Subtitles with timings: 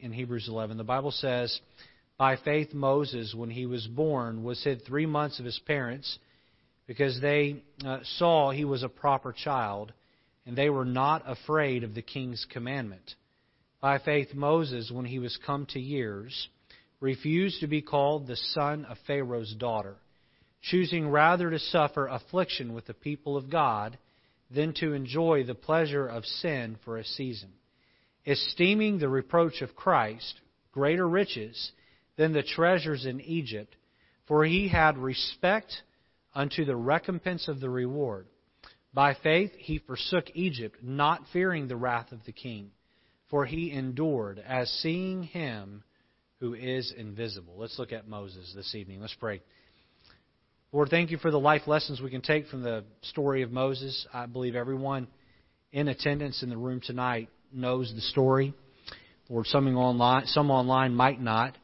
[0.00, 0.76] in Hebrews 11.
[0.76, 1.60] The Bible says,
[2.18, 6.18] By faith, Moses, when he was born, was hid three months of his parents
[6.86, 9.92] because they uh, saw he was a proper child,
[10.44, 13.14] and they were not afraid of the king's commandment.
[13.80, 16.48] By faith, Moses, when he was come to years,
[17.00, 19.96] refused to be called the son of Pharaoh's daughter,
[20.62, 23.96] choosing rather to suffer affliction with the people of God
[24.54, 27.50] than to enjoy the pleasure of sin for a season,
[28.26, 30.40] esteeming the reproach of Christ
[30.72, 31.72] greater riches
[32.16, 33.74] than the treasures in Egypt,
[34.26, 35.82] for he had respect
[36.34, 38.26] unto the recompense of the reward.
[38.92, 42.70] By faith he forsook Egypt, not fearing the wrath of the king,
[43.30, 45.82] for he endured as seeing him
[46.40, 47.54] who is invisible.
[47.56, 49.00] Let's look at Moses this evening.
[49.00, 49.40] Let's pray.
[50.72, 54.06] Lord, thank you for the life lessons we can take from the story of Moses.
[54.12, 55.08] I believe everyone
[55.72, 58.54] in attendance in the room tonight knows the story.
[59.28, 61.56] Lord, some online, some online might not.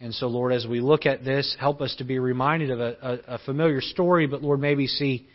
[0.00, 2.96] And so, Lord, as we look at this, help us to be reminded of a,
[3.02, 5.28] a, a familiar story, but Lord, maybe see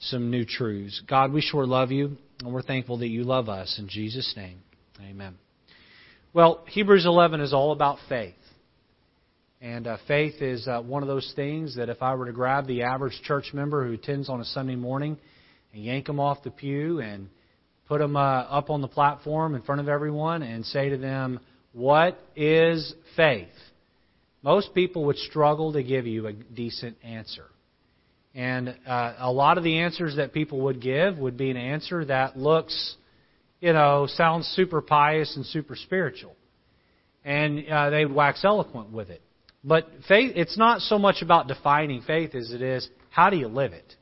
[0.00, 1.00] some new truths.
[1.08, 3.78] God, we sure love you, and we're thankful that you love us.
[3.78, 4.58] In Jesus' name,
[5.00, 5.36] amen.
[6.32, 8.34] Well, Hebrews 11 is all about faith.
[9.60, 12.66] And uh, faith is uh, one of those things that if I were to grab
[12.66, 15.18] the average church member who attends on a Sunday morning
[15.74, 17.28] and yank them off the pew and
[17.90, 21.40] put them uh, up on the platform in front of everyone and say to them,
[21.72, 23.48] What is faith?
[24.42, 27.46] Most people would struggle to give you a decent answer.
[28.32, 32.04] And uh, a lot of the answers that people would give would be an answer
[32.04, 32.94] that looks
[33.58, 36.36] you know, sounds super pious and super spiritual.
[37.24, 39.20] And uh, they wax eloquent with it.
[39.64, 43.48] But faith, it's not so much about defining faith as it is how do you
[43.48, 43.96] live it?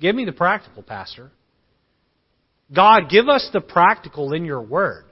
[0.00, 1.32] Give me the practical, Pastor.
[2.74, 5.04] God, give us the practical in your word.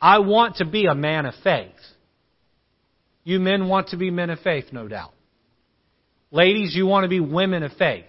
[0.00, 1.70] I want to be a man of faith.
[3.24, 5.12] You men want to be men of faith, no doubt.
[6.30, 8.06] Ladies, you want to be women of faith.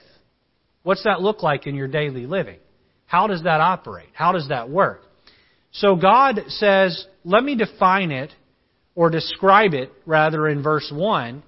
[0.83, 2.59] What's that look like in your daily living?
[3.05, 4.09] How does that operate?
[4.13, 5.01] How does that work?
[5.71, 8.31] So God says, let me define it,
[8.95, 11.43] or describe it rather in verse 1,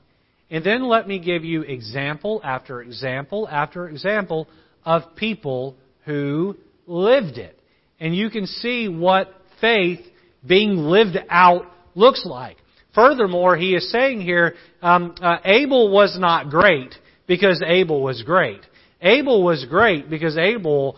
[0.50, 4.48] and then let me give you example after example after example
[4.84, 6.56] of people who
[6.88, 7.60] lived it.
[8.00, 9.30] And you can see what
[9.62, 10.00] faith
[10.46, 11.66] being lived out
[11.96, 12.58] looks like.
[12.94, 16.94] Furthermore, he is saying here, um, uh, Abel was not great
[17.28, 18.62] because Abel was great.
[19.02, 20.98] Abel was great because Abel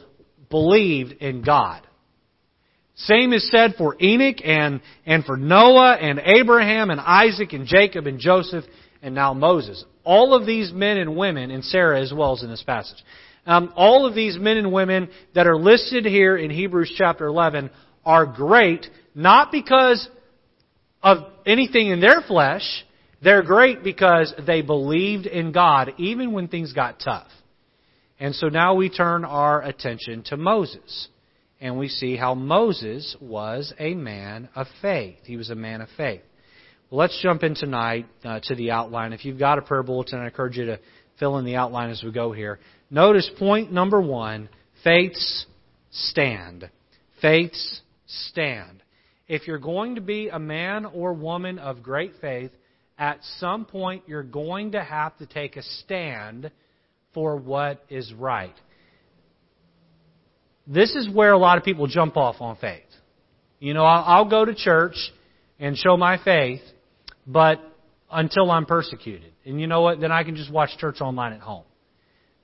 [0.50, 1.86] believed in God.
[2.96, 8.08] Same is said for Enoch and, and for Noah and Abraham and Isaac and Jacob
[8.08, 8.66] and Joseph
[9.02, 9.84] and now Moses.
[10.04, 12.98] All of these men and women, and Sarah as well as in this passage,
[13.48, 17.72] um, all of these men and women that are listed here in Hebrews chapter 11
[18.06, 18.86] are great,
[19.16, 20.08] not because
[21.02, 22.86] of anything in their flesh.
[23.24, 27.28] They're great because they believed in God even when things got tough.
[28.20, 31.08] And so now we turn our attention to Moses.
[31.60, 35.18] And we see how Moses was a man of faith.
[35.24, 36.22] He was a man of faith.
[36.90, 39.12] Well, let's jump in tonight uh, to the outline.
[39.12, 40.80] If you've got a prayer bulletin, I encourage you to
[41.20, 42.60] fill in the outline as we go here.
[42.90, 44.50] Notice point number one
[44.84, 45.46] faith's
[45.92, 46.70] stand.
[47.22, 48.84] Faith's stand.
[49.28, 52.52] If you're going to be a man or woman of great faith,
[52.98, 56.52] at some point you're going to have to take a stand
[57.14, 58.56] for what is right.
[60.66, 62.84] This is where a lot of people jump off on faith.
[63.60, 64.96] You know, I'll, go to church
[65.60, 66.62] and show my faith,
[67.26, 67.60] but
[68.12, 69.32] until I'm persecuted.
[69.46, 70.00] And you know what?
[70.00, 71.64] Then I can just watch church online at home.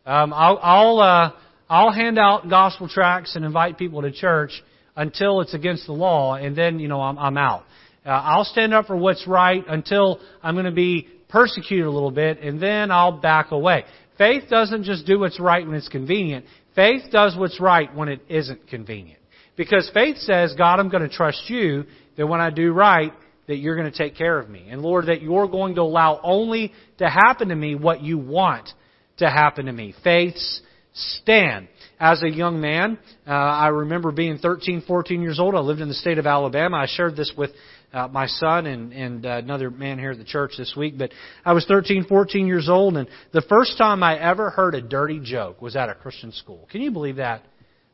[0.05, 1.31] Um, I'll I'll, uh,
[1.69, 4.51] I'll hand out gospel tracts and invite people to church
[4.95, 7.63] until it's against the law, and then you know I'm, I'm out.
[8.05, 12.11] Uh, I'll stand up for what's right until I'm going to be persecuted a little
[12.11, 13.85] bit, and then I'll back away.
[14.17, 16.45] Faith doesn't just do what's right when it's convenient.
[16.75, 19.19] Faith does what's right when it isn't convenient.
[19.55, 21.85] Because faith says, God, I'm going to trust you
[22.17, 23.13] that when I do right,
[23.47, 24.67] that you're going to take care of me.
[24.69, 28.69] And Lord, that you're going to allow only to happen to me what you want
[29.17, 29.93] to happen to me.
[30.03, 30.61] Faith's
[30.93, 31.67] stand.
[31.99, 35.55] As a young man, uh, I remember being 13, 14 years old.
[35.55, 36.77] I lived in the state of Alabama.
[36.77, 37.51] I shared this with
[37.93, 40.97] uh, my son and, and uh, another man here at the church this week.
[40.97, 41.11] But
[41.45, 45.21] I was 13, 14 years old, and the first time I ever heard a dirty
[45.23, 46.67] joke was at a Christian school.
[46.71, 47.43] Can you believe that?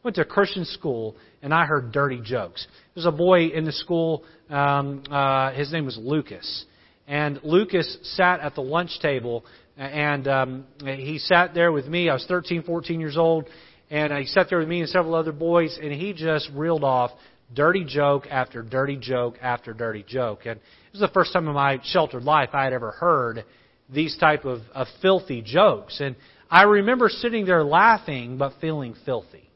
[0.04, 2.68] Went to a Christian school and I heard dirty jokes.
[2.96, 4.24] There was a boy in the school.
[4.50, 6.66] Um, uh, his name was Lucas,
[7.07, 9.46] and Lucas sat at the lunch table
[9.80, 12.10] and um, he sat there with me.
[12.10, 13.46] I was 13, 14 years old,
[13.90, 17.12] and he sat there with me and several other boys, and he just reeled off
[17.54, 20.42] dirty joke after dirty joke after dirty joke.
[20.45, 20.60] And
[20.92, 23.45] this is the first time in my sheltered life I had ever heard
[23.90, 26.02] these type of, of filthy jokes.
[26.02, 26.18] And
[26.52, 29.49] I remember sitting there laughing but feeling filthy.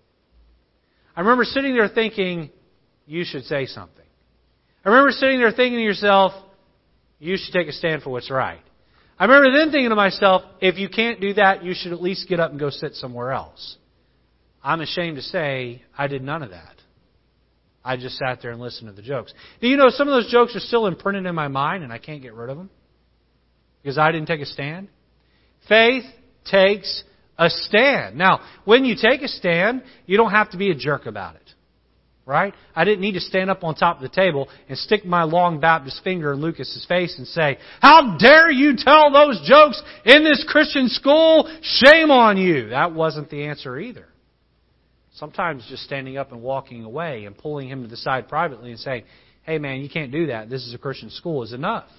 [1.16, 2.50] I remember sitting there thinking,
[3.06, 4.06] you should say something.
[4.86, 6.34] I remember sitting there thinking to yourself,
[7.20, 8.62] you should take a stand for what's right.
[9.18, 12.28] I remember then thinking to myself, if you can't do that, you should at least
[12.28, 13.78] get up and go sit somewhere else.
[14.64, 16.76] I'm ashamed to say I did none of that.
[17.86, 19.34] I just sat there and listened to the jokes.
[19.62, 21.98] Do you know some of those jokes are still imprinted in my mind and I
[21.98, 22.70] can't get rid of them?
[23.82, 24.88] Because I didn't take a stand?
[25.68, 26.06] Faith
[26.50, 27.04] takes
[27.38, 28.18] a stand.
[28.18, 31.42] Now, when you take a stand, you don't have to be a jerk about it.
[32.26, 32.54] Right?
[32.74, 35.60] I didn't need to stand up on top of the table and stick my long
[35.60, 40.46] Baptist finger in Lucas's face and say, How dare you tell those jokes in this
[40.48, 41.54] Christian school?
[41.62, 42.70] Shame on you.
[42.70, 44.08] That wasn't the answer either.
[45.16, 48.80] Sometimes just standing up and walking away and pulling him to the side privately and
[48.80, 49.04] saying,
[49.44, 50.50] Hey man, you can't do that.
[50.50, 51.90] This is a Christian school is enough.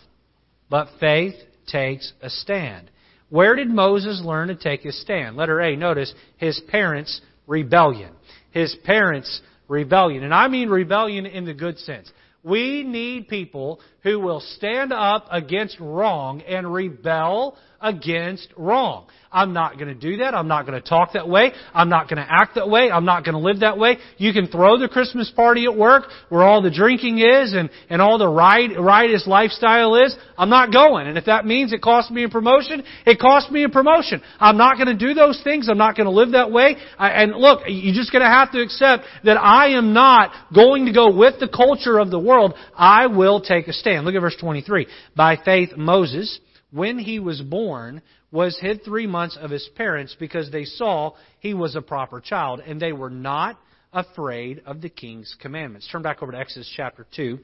[0.70, 1.34] But faith
[1.66, 2.90] takes a stand.
[3.30, 5.36] Where did Moses learn to take his stand?
[5.36, 8.12] Letter A, notice his parents' rebellion.
[8.50, 10.24] His parents' rebellion.
[10.24, 12.10] And I mean rebellion in the good sense.
[12.42, 19.06] We need people who will stand up against wrong and rebel against wrong.
[19.30, 20.32] I'm not going to do that.
[20.32, 21.52] I'm not going to talk that way.
[21.74, 22.88] I'm not going to act that way.
[22.90, 23.98] I'm not going to live that way.
[24.16, 28.00] You can throw the Christmas party at work where all the drinking is and, and
[28.00, 30.16] all the riotous lifestyle is.
[30.38, 31.08] I'm not going.
[31.08, 34.22] And if that means it costs me a promotion, it costs me a promotion.
[34.38, 35.68] I'm not going to do those things.
[35.68, 36.76] I'm not going to live that way.
[36.96, 40.86] I, and look, you're just going to have to accept that I am not going
[40.86, 42.54] to go with the culture of the world.
[42.74, 43.93] I will take a stand.
[44.02, 44.86] Look at verse 23.
[45.14, 50.50] By faith, Moses, when he was born, was hid three months of his parents because
[50.50, 53.58] they saw he was a proper child, and they were not
[53.92, 55.88] afraid of the king's commandments.
[55.90, 57.38] Turn back over to Exodus chapter 2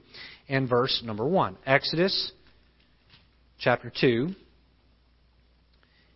[0.48, 1.56] and verse number 1.
[1.64, 2.32] Exodus
[3.60, 4.34] chapter 2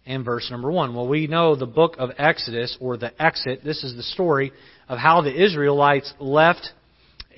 [0.06, 0.94] and verse number 1.
[0.94, 4.52] Well, we know the book of Exodus, or the exit, this is the story
[4.88, 6.72] of how the Israelites left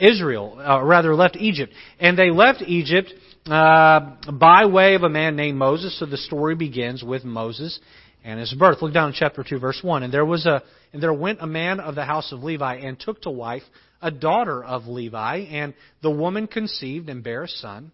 [0.00, 1.72] Israel, uh, rather left Egypt.
[1.98, 3.12] And they left Egypt
[3.46, 5.98] uh, by way of a man named Moses.
[5.98, 7.78] So the story begins with Moses
[8.24, 8.82] and his birth.
[8.82, 10.02] Look down in chapter 2, verse 1.
[10.02, 10.62] And there was a,
[10.92, 13.62] and there went a man of the house of Levi and took to wife
[14.02, 17.92] a daughter of Levi, and the woman conceived and bare a son.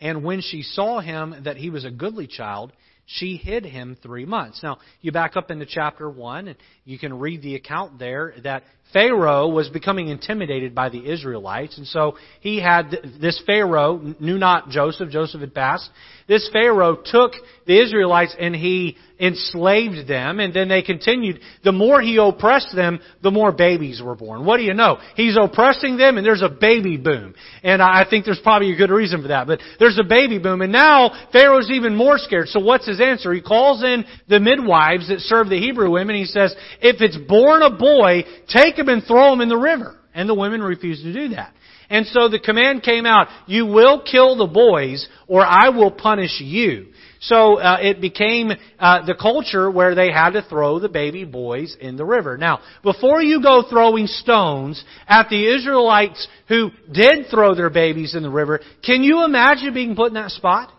[0.00, 2.72] And when she saw him that he was a goodly child,
[3.14, 4.62] she hid him three months.
[4.62, 8.62] Now, you back up into chapter 1, and you can read the account there that
[8.92, 12.90] Pharaoh was becoming intimidated by the Israelites, and so he had
[13.20, 15.10] this Pharaoh knew not Joseph.
[15.10, 15.88] Joseph had passed.
[16.30, 17.32] This Pharaoh took
[17.66, 21.40] the Israelites and he enslaved them, and then they continued.
[21.64, 24.44] The more he oppressed them, the more babies were born.
[24.44, 24.98] What do you know?
[25.16, 27.34] He's oppressing them, and there's a baby boom.
[27.64, 29.48] And I think there's probably a good reason for that.
[29.48, 32.46] But there's a baby boom, and now Pharaoh's even more scared.
[32.46, 33.32] So what's his answer?
[33.32, 36.14] He calls in the midwives that serve the Hebrew women.
[36.14, 39.96] He says, "If it's born a boy, take him and throw him in the river."
[40.14, 41.54] And the women refused to do that.
[41.90, 46.40] And so the command came out, you will kill the boys or I will punish
[46.40, 46.86] you.
[47.18, 51.76] So uh, it became uh, the culture where they had to throw the baby boys
[51.78, 52.38] in the river.
[52.38, 58.22] Now, before you go throwing stones at the Israelites who did throw their babies in
[58.22, 60.72] the river, can you imagine being put in that spot?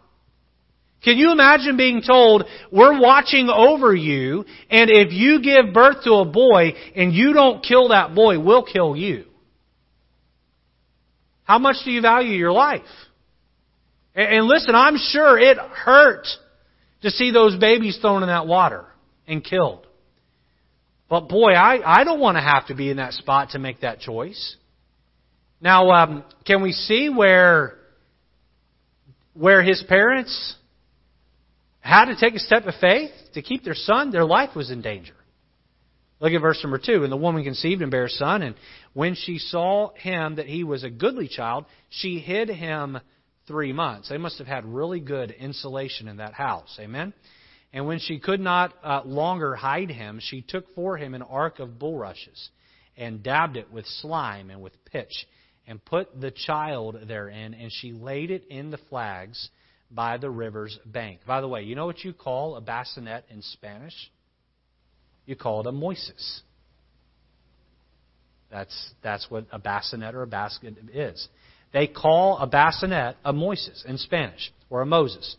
[1.04, 6.14] Can you imagine being told, we're watching over you, and if you give birth to
[6.14, 9.26] a boy and you don't kill that boy, we'll kill you?
[11.44, 12.82] How much do you value your life?
[14.16, 16.28] And listen, I'm sure it hurt
[17.02, 18.86] to see those babies thrown in that water
[19.28, 19.88] and killed.
[21.10, 23.82] But boy, I, I don't want to have to be in that spot to make
[23.82, 24.56] that choice.
[25.60, 27.78] Now, um, can we see where
[29.34, 30.56] where his parents
[31.80, 34.12] had to take a step of faith to keep their son?
[34.12, 35.14] Their life was in danger.
[36.22, 37.04] Look at verse number two.
[37.04, 38.56] And the woman conceived and bare a son, and
[38.94, 43.00] when she saw him that he was a goodly child, she hid him
[43.48, 44.08] three months.
[44.08, 46.78] They must have had really good insulation in that house.
[46.80, 47.14] Amen?
[47.74, 51.60] And when she could not uh, longer hide him, she took for him an ark
[51.60, 52.50] of bulrushes
[52.96, 55.26] and dabbed it with slime and with pitch
[55.66, 59.50] and put the child therein, and she laid it in the flags
[59.90, 61.22] by the river's bank.
[61.26, 63.94] By the way, you know what you call a bassinet in Spanish?
[65.26, 66.42] You call it a moises.
[68.52, 71.28] That's, that's what a bassinet or a basket is.
[71.74, 75.36] They call a bassinet a Moises in Spanish, or a Moses.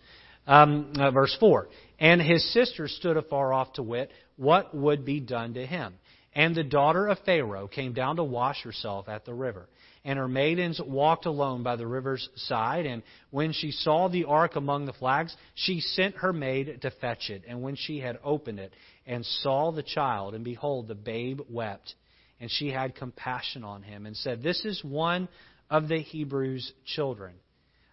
[0.47, 1.69] Um, uh, verse 4.
[2.01, 5.95] And his sister stood afar off to wit what would be done to him.
[6.35, 9.67] And the daughter of Pharaoh came down to wash herself at the river.
[10.05, 12.87] And her maidens walked alone by the river's side.
[12.87, 17.31] And when she saw the ark among the flags, she sent her maid to fetch
[17.31, 17.43] it.
[17.47, 18.73] And when she had opened it
[19.07, 21.95] and saw the child, and behold, the babe wept,
[22.41, 25.29] and she had compassion on him, and said, This is one
[25.71, 27.35] of the Hebrews' children.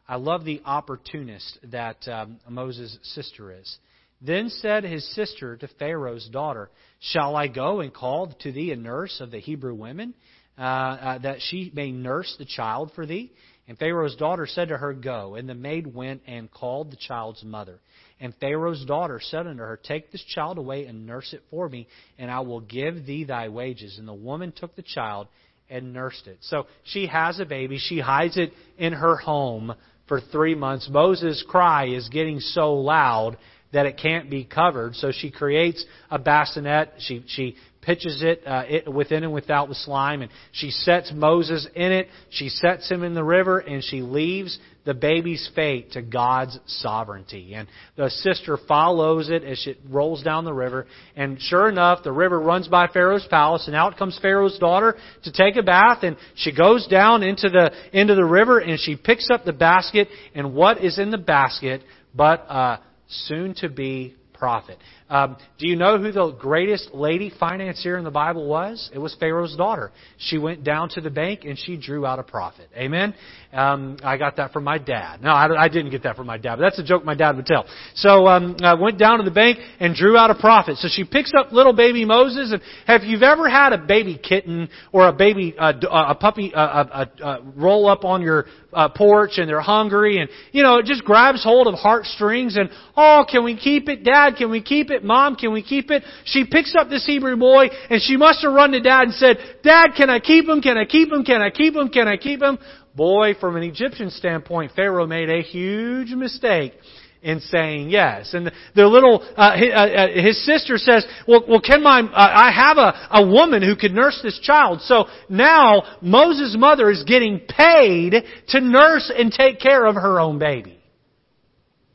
[0.08, 3.78] I love the opportunist that um, Moses' sister is.
[4.22, 8.76] Then said his sister to Pharaoh's daughter, Shall I go and call to thee a
[8.76, 10.14] nurse of the Hebrew women,
[10.60, 13.32] uh, uh, that she may nurse the child for thee?
[13.68, 15.36] And Pharaoh's daughter said to her, Go.
[15.36, 17.80] And the maid went and called the child's mother.
[18.20, 21.88] And Pharaoh's daughter said unto her, Take this child away and nurse it for me,
[22.18, 23.98] and I will give thee thy wages.
[23.98, 25.28] And the woman took the child
[25.70, 26.40] and nursed it.
[26.42, 27.78] So she has a baby.
[27.78, 29.74] She hides it in her home
[30.08, 30.90] for three months.
[30.92, 33.38] Moses' cry is getting so loud
[33.72, 34.96] that it can't be covered.
[34.96, 36.94] So she creates a bassinet.
[36.98, 41.68] She, she pitches it, uh, it within and without with slime, and she sets Moses
[41.76, 42.08] in it.
[42.30, 47.54] She sets him in the river, and she leaves the baby's fate to God's sovereignty.
[47.54, 50.88] And the sister follows it as it rolls down the river.
[51.16, 55.32] And sure enough, the river runs by Pharaoh's palace, and out comes Pharaoh's daughter to
[55.32, 56.00] take a bath.
[56.04, 60.08] And she goes down into the into the river, and she picks up the basket.
[60.34, 61.82] And what is in the basket
[62.16, 64.78] but a soon to be prophet?
[65.10, 68.92] Um, do you know who the greatest lady financier in the Bible was?
[68.94, 69.92] It was Pharaoh's daughter.
[70.18, 72.70] She went down to the bank and she drew out a profit.
[72.76, 73.16] Amen.
[73.52, 75.24] Um, I got that from my dad.
[75.24, 76.58] No, I, I, didn't get that from my dad.
[76.58, 77.66] But that's a joke my dad would tell.
[77.96, 80.78] So um, I went down to the bank and drew out a profit.
[80.78, 82.52] So she picks up little baby Moses.
[82.52, 86.60] And have you ever had a baby kitten or a baby uh, a puppy uh,
[86.60, 90.86] uh, uh, roll up on your uh, porch and they're hungry and you know it
[90.86, 94.36] just grabs hold of heartstrings and oh can we keep it, Dad?
[94.38, 94.99] Can we keep it?
[95.00, 95.04] It?
[95.06, 96.04] Mom, can we keep it?
[96.26, 99.38] She picks up this Hebrew boy and she must have run to dad and said,
[99.64, 100.62] Dad, can I keep him?
[100.62, 101.24] Can I keep him?
[101.24, 101.90] Can I keep him?
[101.90, 102.60] Can I keep him?
[102.96, 106.74] Boy, from an Egyptian standpoint, Pharaoh made a huge mistake
[107.22, 108.34] in saying yes.
[108.34, 112.06] And the, little, uh, his, uh, uh, his, sister says, well, well can my, uh,
[112.14, 114.82] I have a, a woman who could nurse this child.
[114.82, 118.16] So now Moses' mother is getting paid
[118.50, 120.80] to nurse and take care of her own baby.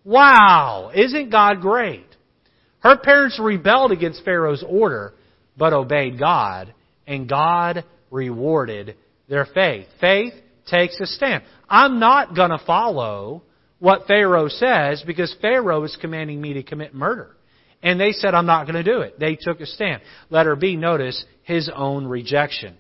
[0.05, 0.91] Wow!
[0.95, 2.14] Isn't God great?
[2.85, 5.15] Her parents rebelled against Pharaoh's order,
[5.57, 6.75] but obeyed God,
[7.07, 9.87] and God rewarded their faith.
[10.03, 10.35] Faith
[10.71, 11.45] takes a stand.
[11.67, 13.43] I'm not going to follow
[13.79, 17.35] what Pharaoh says because Pharaoh is commanding me to commit murder.
[17.83, 19.19] And they said, I'm not going to do it.
[19.19, 20.03] They took a stand.
[20.29, 22.77] Letter B, notice his own rejection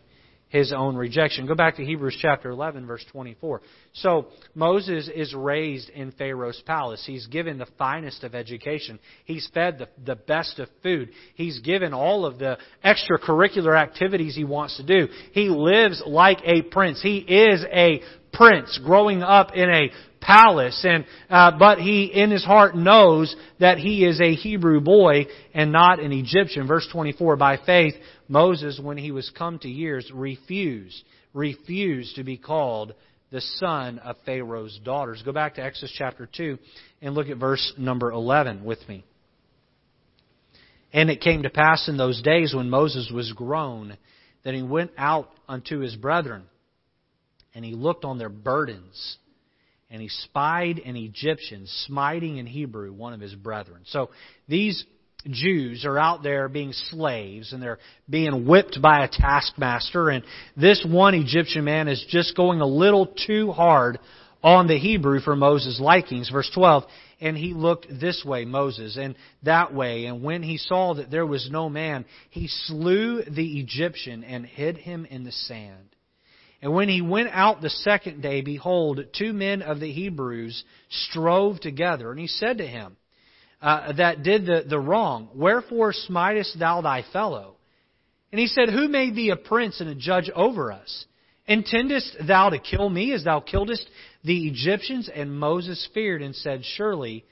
[0.54, 1.49] his own rejection.
[1.49, 3.61] Go back to Hebrews chapter 11, verse 24.
[3.94, 7.02] So, Moses is raised in Pharaoh's palace.
[7.04, 9.00] He's given the finest of education.
[9.25, 11.11] He's fed the, the best of food.
[11.34, 15.12] He's given all of the extracurricular activities he wants to do.
[15.32, 17.02] He lives like a prince.
[17.02, 18.00] He is a
[18.32, 23.76] prince growing up in a palace and uh, but he in his heart knows that
[23.78, 27.94] he is a Hebrew boy and not an Egyptian verse 24 by faith
[28.28, 31.02] Moses when he was come to years refused
[31.33, 32.95] refused to be called
[33.31, 36.59] the son of Pharaoh's daughters go back to Exodus chapter 2
[37.02, 39.04] and look at verse number 11 with me
[40.93, 43.97] and it came to pass in those days when Moses was grown
[44.45, 46.45] that he went out unto his brethren
[47.54, 49.19] and he looked on their burdens
[49.90, 53.83] and he spied an Egyptian smiting in Hebrew one of his brethren.
[53.87, 54.11] So
[54.49, 54.85] these
[55.31, 57.78] Jews are out there being slaves and they're
[58.09, 60.25] being whipped by a taskmaster and
[60.57, 63.99] this one Egyptian man is just going a little too hard
[64.45, 66.28] on the Hebrew for Moses' likings.
[66.28, 66.85] Verse 12,
[67.21, 71.25] and he looked this way, Moses, and that way, and when he saw that there
[71.25, 75.88] was no man, he slew the Egyptian and hid him in the sand.
[76.61, 81.61] And when he went out the second day, behold, two men of the Hebrews strove
[81.61, 82.11] together.
[82.11, 82.97] And he said to him,
[83.64, 87.56] uh, that did the, the wrong, Wherefore smitest thou thy fellow?
[88.30, 91.06] And he said, Who made thee a prince and a judge over us?
[91.47, 93.88] Intendest thou to kill me as thou killedst
[94.23, 95.09] the Egyptians?
[95.12, 97.25] And Moses feared and said, Surely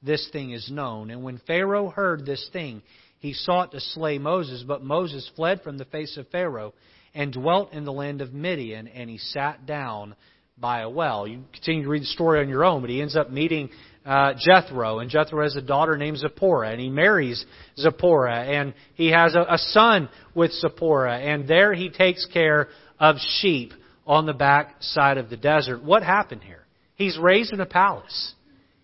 [0.00, 1.10] this thing is known.
[1.10, 2.82] And when Pharaoh heard this thing,
[3.18, 6.72] he sought to slay Moses, but Moses fled from the face of Pharaoh
[7.14, 10.14] and dwelt in the land of Midian, and he sat down
[10.56, 11.26] by a well.
[11.26, 13.70] You continue to read the story on your own, but he ends up meeting
[14.04, 17.44] uh, Jethro, and Jethro has a daughter named Zipporah, and he marries
[17.78, 23.16] Zipporah, and he has a, a son with Zipporah, and there he takes care of
[23.40, 23.72] sheep
[24.06, 25.82] on the back side of the desert.
[25.84, 26.64] What happened here?
[26.94, 28.34] He's raised in a palace.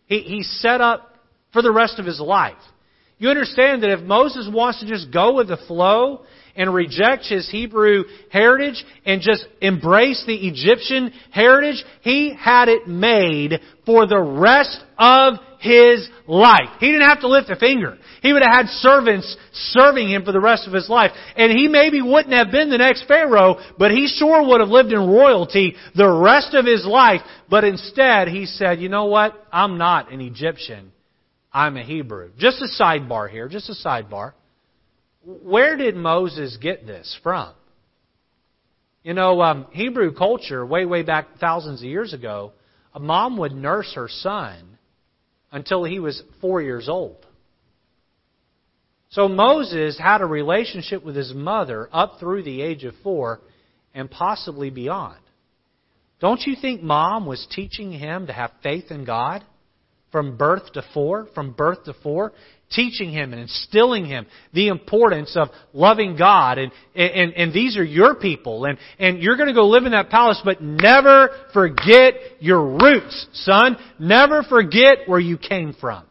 [0.06, 1.14] He, he's set up
[1.52, 2.54] for the rest of his life.
[3.18, 6.25] You understand that if Moses wants to just go with the flow
[6.56, 11.84] and reject his Hebrew heritage and just embrace the Egyptian heritage.
[12.02, 16.68] He had it made for the rest of his life.
[16.80, 17.98] He didn't have to lift a finger.
[18.22, 21.12] He would have had servants serving him for the rest of his life.
[21.36, 24.92] And he maybe wouldn't have been the next Pharaoh, but he sure would have lived
[24.92, 27.20] in royalty the rest of his life.
[27.48, 29.34] But instead, he said, you know what?
[29.52, 30.92] I'm not an Egyptian.
[31.52, 32.30] I'm a Hebrew.
[32.38, 34.32] Just a sidebar here, just a sidebar.
[35.26, 37.52] Where did Moses get this from?
[39.02, 42.52] You know, um, Hebrew culture, way, way back thousands of years ago,
[42.95, 44.78] a mom would nurse her son
[45.50, 47.26] until he was four years old.
[49.11, 53.40] So Moses had a relationship with his mother up through the age of four
[53.95, 55.18] and possibly beyond.
[56.21, 59.45] Don't you think mom was teaching him to have faith in God
[60.12, 61.26] from birth to four?
[61.35, 62.33] From birth to four?
[62.70, 67.85] Teaching him and instilling him the importance of loving God and, and, and these are
[67.85, 72.14] your people and, and you're going to go live in that palace but never forget
[72.40, 73.76] your roots, son.
[74.00, 76.04] Never forget where you came from.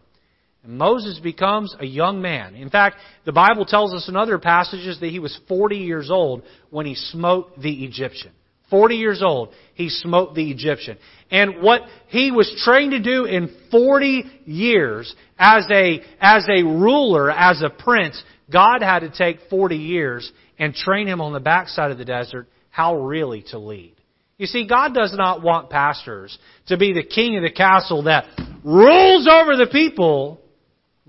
[0.63, 2.55] And Moses becomes a young man.
[2.55, 6.41] In fact, the Bible tells us in other passages that he was 40 years old
[6.71, 8.31] when he smote the Egyptian.
[8.69, 10.97] 40 years old, he smote the Egyptian.
[11.31, 17.31] And what he was trained to do in 40 years as a, as a ruler,
[17.31, 21.91] as a prince, God had to take 40 years and train him on the backside
[21.91, 23.95] of the desert how really to lead.
[24.37, 28.25] You see, God does not want pastors to be the king of the castle that
[28.63, 30.41] rules over the people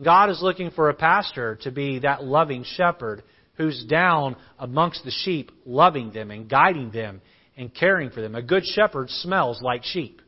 [0.03, 3.23] God is looking for a pastor to be that loving shepherd
[3.55, 7.23] who's down amongst the sheep, loving them and guiding them
[7.57, 8.35] and caring for them.
[8.35, 10.21] A good shepherd smells like sheep.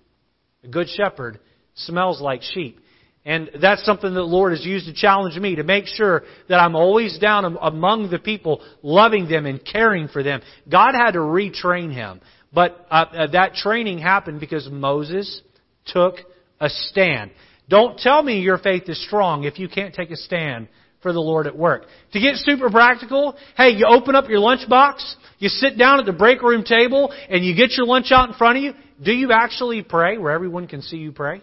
[0.64, 1.38] A good shepherd
[1.74, 2.80] smells like sheep.
[3.24, 6.58] And that's something that the Lord has used to challenge me to make sure that
[6.58, 10.40] I'm always down among the people, loving them and caring for them.
[10.70, 12.20] God had to retrain him.
[12.52, 15.42] But uh, uh that training happened because Moses
[15.86, 16.14] took
[16.60, 17.32] a stand.
[17.68, 20.68] Don't tell me your faith is strong if you can't take a stand
[21.02, 21.84] for the Lord at work.
[22.12, 26.12] To get super practical, hey, you open up your lunchbox, you sit down at the
[26.12, 28.72] break room table, and you get your lunch out in front of you.
[29.02, 31.42] Do you actually pray where everyone can see you pray?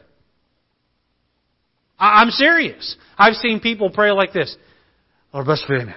[1.97, 2.95] I'm serious.
[3.17, 4.55] I've seen people pray like this.
[5.33, 5.95] Lord bless food, amen.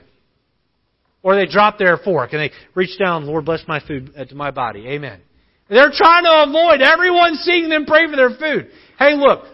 [1.23, 4.35] Or they drop their fork and they reach down, Lord bless my food uh, to
[4.35, 5.21] my body, amen.
[5.69, 8.71] They're trying to avoid everyone seeing them pray for their food.
[8.99, 9.45] Hey look,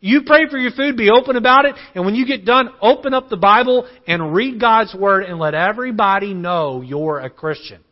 [0.00, 3.12] you pray for your food, be open about it, and when you get done, open
[3.12, 7.82] up the Bible and read God's Word and let everybody know you're a Christian.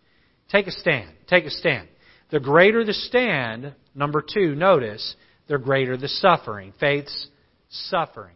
[0.51, 1.11] Take a stand.
[1.29, 1.87] Take a stand.
[2.31, 5.17] The greater the stand, number two, notice,
[5.49, 6.73] the greater the suffering.
[6.81, 7.29] Faith's
[7.69, 8.35] suffering.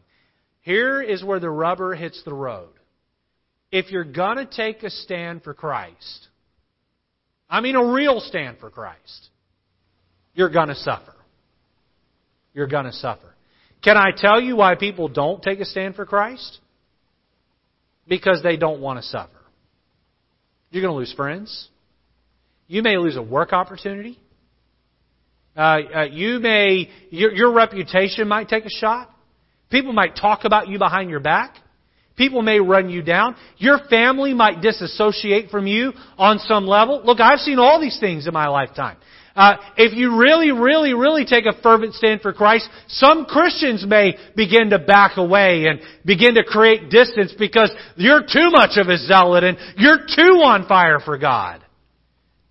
[0.61, 2.71] Here is where the rubber hits the road.
[3.71, 6.29] If you're gonna take a stand for Christ,
[7.49, 9.31] I mean a real stand for Christ,
[10.35, 11.15] you're gonna suffer.
[12.53, 13.32] You're gonna suffer.
[13.83, 16.59] Can I tell you why people don't take a stand for Christ?
[18.07, 19.31] Because they don't want to suffer.
[20.71, 21.69] You're going to lose friends.
[22.69, 24.19] You may lose a work opportunity.
[25.57, 25.61] Uh,
[25.95, 29.11] uh, you may your, your reputation might take a shot.
[29.71, 31.57] People might talk about you behind your back.
[32.17, 33.37] People may run you down.
[33.57, 37.03] Your family might disassociate from you on some level.
[37.05, 38.97] Look, I've seen all these things in my lifetime.
[39.35, 44.17] Uh, if you really, really, really take a fervent stand for Christ, some Christians may
[44.37, 48.99] begin to back away and begin to create distance because you're too much of a
[48.99, 51.65] zealot and you're too on fire for God.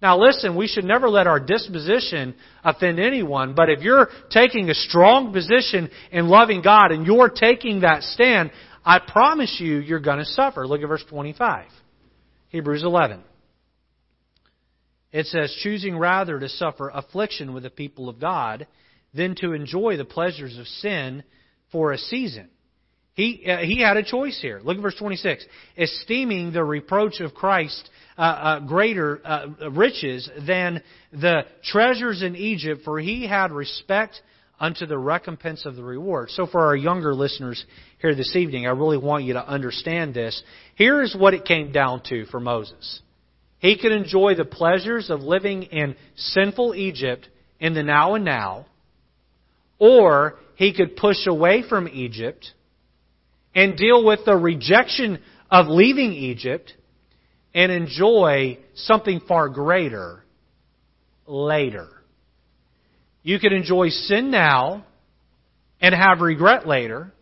[0.01, 4.73] Now listen, we should never let our disposition offend anyone, but if you're taking a
[4.73, 8.49] strong position in loving God and you're taking that stand,
[8.83, 10.65] I promise you, you're to suffer.
[10.65, 11.67] Look at verse 25.
[12.49, 13.21] Hebrews 11.
[15.11, 18.67] It says, choosing rather to suffer affliction with the people of God
[19.13, 21.23] than to enjoy the pleasures of sin
[21.71, 22.49] for a season.
[23.13, 24.61] He, uh, he had a choice here.
[24.63, 25.45] Look at verse 26.
[25.77, 32.81] Esteeming the reproach of Christ uh, uh, greater uh, riches than the treasures in Egypt,
[32.85, 34.21] for he had respect
[34.61, 36.29] unto the recompense of the reward.
[36.29, 37.65] So for our younger listeners
[37.99, 40.41] here this evening, I really want you to understand this.
[40.75, 43.01] Here is what it came down to for Moses.
[43.61, 48.65] He could enjoy the pleasures of living in sinful Egypt in the now and now,
[49.77, 52.53] or he could push away from Egypt
[53.53, 55.19] and deal with the rejection
[55.51, 56.73] of leaving Egypt
[57.53, 60.23] and enjoy something far greater
[61.27, 61.87] later.
[63.21, 64.85] You can enjoy sin now
[65.79, 67.13] and have regret later,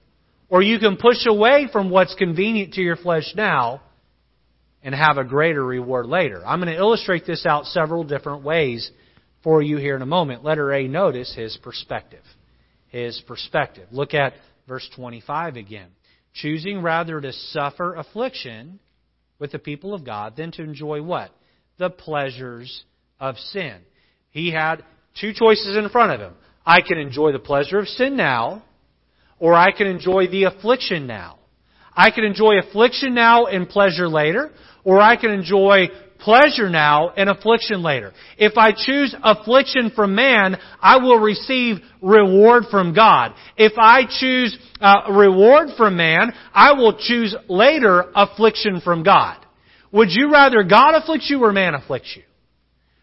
[0.47, 3.81] or you can push away from what's convenient to your flesh now
[4.83, 6.41] and have a greater reward later.
[6.45, 8.89] I'm going to illustrate this out several different ways
[9.43, 10.43] for you here in a moment.
[10.43, 12.23] Letter A, notice his perspective.
[12.87, 13.87] His perspective.
[13.91, 14.33] Look at
[14.67, 15.89] verse 25 again.
[16.33, 18.79] Choosing rather to suffer affliction
[19.39, 21.31] with the people of God than to enjoy what?
[21.77, 22.83] The pleasures
[23.19, 23.77] of sin.
[24.31, 24.83] He had
[25.19, 26.33] two choices in front of him.
[26.65, 28.63] I can enjoy the pleasure of sin now,
[29.39, 31.38] or I can enjoy the affliction now.
[31.95, 34.51] I can enjoy affliction now and pleasure later,
[34.83, 38.13] or I can enjoy pleasure now and affliction later.
[38.37, 43.33] If I choose affliction from man, I will receive reward from God.
[43.57, 49.37] If I choose uh, reward from man, I will choose later affliction from God.
[49.91, 52.23] Would you rather God afflict you or man afflict you?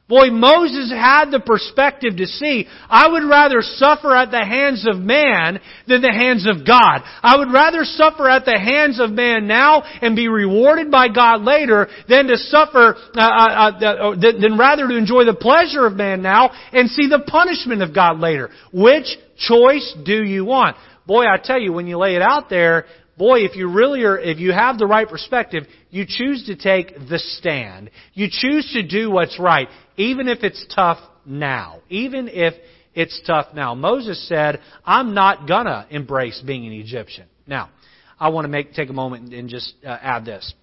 [0.08, 4.98] Boy, Moses had the perspective to see, I would rather suffer at the hands of
[4.98, 7.02] man than the hands of God.
[7.24, 11.42] I would rather suffer at the hands of man now and be rewarded by God
[11.42, 15.86] later than to suffer, uh, uh, uh, uh than, than rather to enjoy the pleasure
[15.86, 18.50] of man now and see the punishment of God later.
[18.72, 20.76] Which choice do you want?
[21.04, 24.18] Boy, I tell you, when you lay it out there, boy, if you really are,
[24.18, 27.90] if you have the right perspective, you choose to take the stand.
[28.14, 31.80] You choose to do what's right, even if it's tough now.
[31.88, 32.54] Even if
[32.94, 33.74] it's tough now.
[33.74, 37.26] Moses said, I'm not gonna embrace being an Egyptian.
[37.46, 37.70] Now,
[38.18, 40.54] I want to make, take a moment and just uh, add this.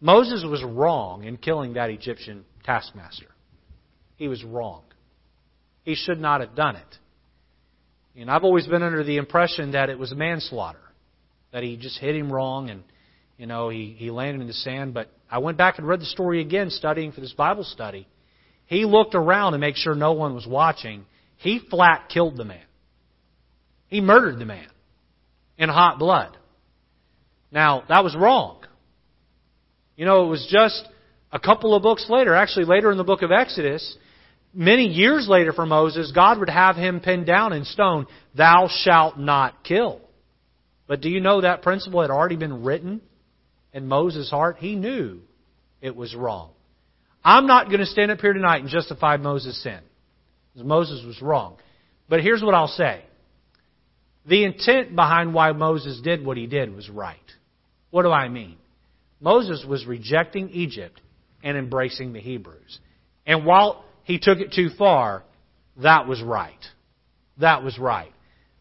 [0.00, 3.26] Moses was wrong in killing that Egyptian taskmaster.
[4.16, 4.82] He was wrong.
[5.82, 6.98] He should not have done it.
[8.16, 10.78] And I've always been under the impression that it was manslaughter
[11.52, 12.82] that he just hit him wrong and
[13.36, 14.94] you know he he landed in the sand.
[14.94, 18.06] But I went back and read the story again, studying for this Bible study.
[18.66, 21.04] He looked around to make sure no one was watching.
[21.38, 22.64] He flat killed the man.
[23.88, 24.68] He murdered the man
[25.58, 26.36] in hot blood.
[27.50, 28.64] Now that was wrong.
[29.96, 30.88] You know, it was just
[31.30, 33.96] a couple of books later, actually later in the book of Exodus,
[34.54, 39.18] many years later for Moses, God would have him pinned down in stone, Thou shalt
[39.18, 40.00] not kill.
[40.86, 43.00] But do you know that principle had already been written
[43.72, 44.56] in Moses' heart?
[44.58, 45.20] He knew
[45.80, 46.50] it was wrong.
[47.24, 49.80] I'm not going to stand up here tonight and justify Moses' sin.
[50.56, 51.56] Moses was wrong.
[52.08, 53.02] But here's what I'll say.
[54.26, 57.16] The intent behind why Moses did what he did was right.
[57.90, 58.56] What do I mean?
[59.20, 61.00] Moses was rejecting Egypt
[61.42, 62.78] and embracing the Hebrews.
[63.26, 65.22] And while he took it too far,
[65.82, 66.64] that was right.
[67.38, 68.12] That was right.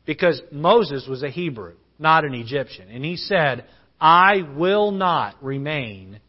[0.06, 2.90] Because Moses was a Hebrew not an Egyptian.
[2.90, 3.66] And he said,
[4.00, 6.20] I will not remain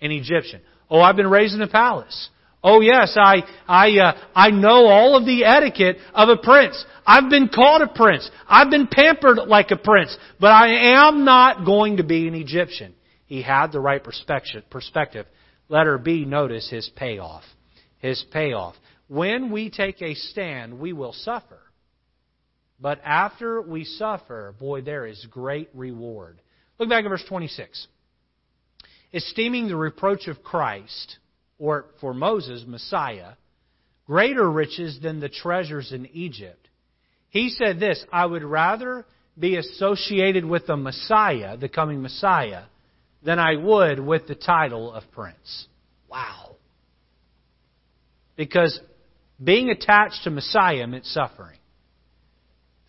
[0.00, 0.62] an Egyptian.
[0.90, 2.30] Oh, I've been raised in a palace.
[2.62, 6.84] Oh yes, I I uh, I know all of the etiquette of a prince.
[7.06, 8.28] I've been called a prince.
[8.48, 12.94] I've been pampered like a prince, but I am not going to be an Egyptian.
[13.26, 14.64] He had the right perspective.
[14.70, 15.26] Perspective.
[15.68, 16.24] Letter B.
[16.24, 17.44] Notice his payoff.
[17.98, 18.74] His payoff.
[19.06, 21.58] When we take a stand, we will suffer.
[22.80, 26.40] But after we suffer, boy, there is great reward.
[26.78, 27.86] Look back at verse 26.
[29.12, 31.18] Esteeming the reproach of Christ,
[31.58, 33.32] or for Moses, Messiah,
[34.06, 36.68] greater riches than the treasures in Egypt.
[37.30, 39.04] He said this I would rather
[39.38, 42.64] be associated with the Messiah, the coming Messiah,
[43.22, 45.66] than I would with the title of prince.
[46.08, 46.56] Wow.
[48.36, 48.78] Because
[49.42, 51.57] being attached to Messiah meant suffering.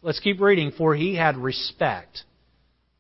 [0.02, 0.72] Let's keep reading.
[0.78, 2.24] For he had respect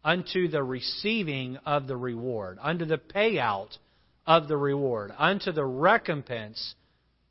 [0.03, 3.77] unto the receiving of the reward, unto the payout
[4.25, 6.75] of the reward, unto the recompense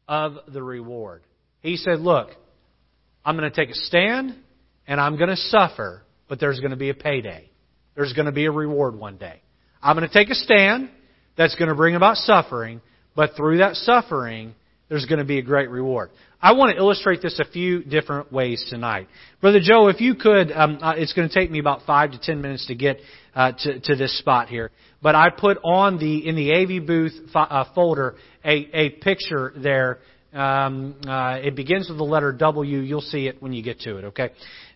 [0.07, 1.23] of the reward.
[1.61, 2.31] He said, Look,
[3.25, 4.35] I'm going to take a stand
[4.87, 7.51] and I'm going to suffer, but there's going to be a payday.
[7.95, 9.43] There's going to be a reward one day.
[9.83, 10.91] I'm going to take a stand
[11.37, 12.81] that's going to bring about suffering,
[13.15, 14.55] but through that suffering,
[14.89, 16.11] there's going to be a great reward.
[16.41, 19.09] I want to illustrate this a few different ways tonight.
[19.41, 22.19] Brother Joe, if you could, um, uh, it's going to take me about five to
[22.19, 22.99] ten minutes to get
[23.35, 24.71] uh, to, to this spot here.
[25.03, 29.99] But I put on the in the AV booth uh, folder a, a picture there.
[30.33, 32.79] Um, uh, it begins with the letter W.
[32.79, 34.05] You'll see it when you get to it.
[34.05, 34.31] Okay,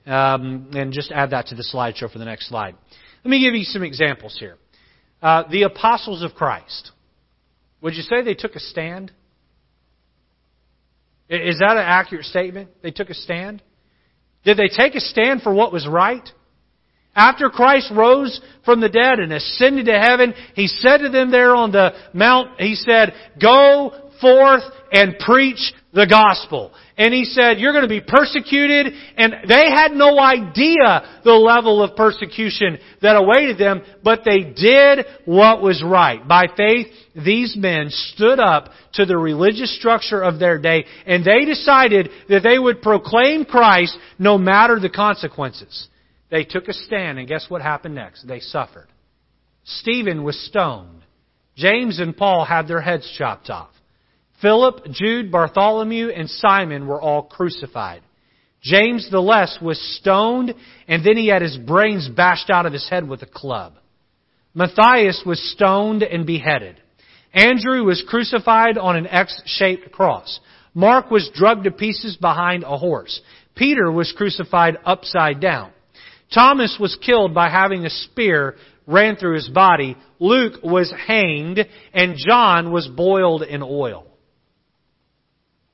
[0.06, 2.74] um, and just add that to the slideshow for the next slide.
[3.24, 4.56] Let me give you some examples here.
[5.20, 6.90] Uh, the apostles of Christ.
[7.82, 9.12] Would you say they took a stand?
[11.32, 12.70] Is that an accurate statement?
[12.82, 13.62] They took a stand?
[14.44, 16.28] Did they take a stand for what was right?
[17.14, 21.54] After Christ rose from the dead and ascended to heaven, He said to them there
[21.54, 26.72] on the mount, He said, Go forth and preach the gospel.
[26.96, 28.92] And he said, you're going to be persecuted.
[29.16, 35.06] And they had no idea the level of persecution that awaited them, but they did
[35.24, 36.26] what was right.
[36.26, 41.44] By faith, these men stood up to the religious structure of their day, and they
[41.44, 45.88] decided that they would proclaim Christ no matter the consequences.
[46.30, 48.26] They took a stand, and guess what happened next?
[48.26, 48.88] They suffered.
[49.64, 51.02] Stephen was stoned.
[51.54, 53.70] James and Paul had their heads chopped off.
[54.42, 58.02] Philip, Jude, Bartholomew, and Simon were all crucified.
[58.60, 60.54] James the Less was stoned,
[60.86, 63.74] and then he had his brains bashed out of his head with a club.
[64.54, 66.80] Matthias was stoned and beheaded.
[67.32, 70.40] Andrew was crucified on an X-shaped cross.
[70.74, 73.20] Mark was drugged to pieces behind a horse.
[73.54, 75.72] Peter was crucified upside down.
[76.34, 79.96] Thomas was killed by having a spear ran through his body.
[80.18, 81.60] Luke was hanged,
[81.92, 84.11] and John was boiled in oil.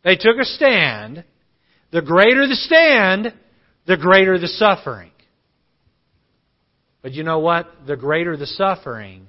[0.08, 1.22] They took a stand.
[1.90, 3.30] The greater the stand,
[3.86, 5.10] the greater the suffering.
[7.02, 7.70] But you know what?
[7.86, 9.28] The greater the suffering,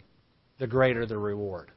[0.58, 1.70] the greater the reward.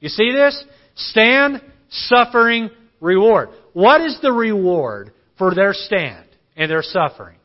[0.00, 0.62] You see this?
[0.96, 2.68] Stand, suffering,
[3.00, 3.48] reward.
[3.72, 6.26] What is the reward for their stand
[6.58, 7.38] and their suffering?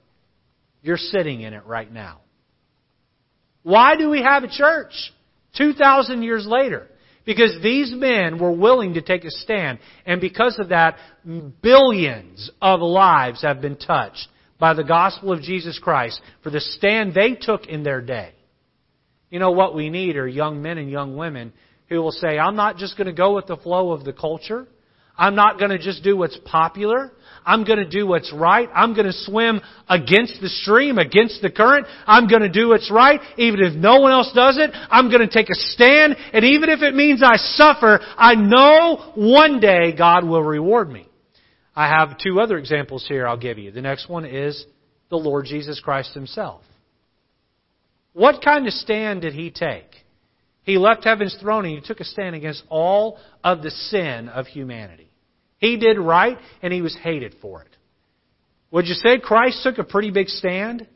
[0.82, 2.19] You're sitting in it right now.
[3.63, 5.13] Why do we have a church
[5.56, 6.89] 2,000 years later?
[7.25, 9.79] Because these men were willing to take a stand.
[10.05, 10.97] And because of that,
[11.62, 14.27] billions of lives have been touched
[14.60, 18.34] by the gospel of Jesus Christ for the stand they took in their day.
[19.29, 21.53] You know what we need are young men and young women
[21.89, 24.67] who will say, I'm not just going to go with the flow of the culture.
[25.17, 27.12] I'm not going to just do what's popular.
[27.45, 28.69] I'm going to do what's right.
[28.73, 31.88] I'm going to swim against the stream, against the current.
[32.06, 33.19] I'm going to do what's right.
[33.38, 36.15] Even if no one else does it, I'm going to take a stand.
[36.34, 41.08] And even if it means I suffer, I know one day God will reward me.
[41.75, 43.71] I have two other examples here I'll give you.
[43.71, 44.65] The next one is
[45.10, 46.62] the Lord Jesus Christ Himself.
[48.13, 49.88] What kind of stand did He take?
[50.63, 54.47] He left heaven's throne and He took a stand against all of the sin of
[54.47, 55.11] humanity.
[55.62, 57.69] He did right and he was hated for it.
[58.71, 60.88] Would you say Christ took a pretty big stand?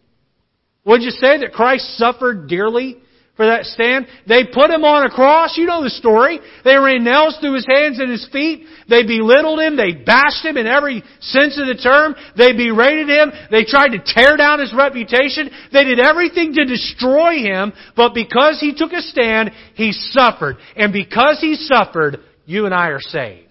[0.86, 2.98] Would you say that Christ suffered dearly
[3.36, 4.08] for that stand?
[4.28, 5.56] They put him on a cross.
[5.56, 6.40] You know the story.
[6.64, 8.66] They ran nails through his hands and his feet.
[8.90, 9.76] They belittled him.
[9.76, 12.16] They bashed him in every sense of the term.
[12.36, 13.32] They berated him.
[13.52, 15.52] They tried to tear down his reputation.
[15.74, 17.74] They did everything to destroy him.
[17.96, 20.58] But because he took a stand, he suffered.
[20.76, 23.46] And because he suffered, you and I are saved.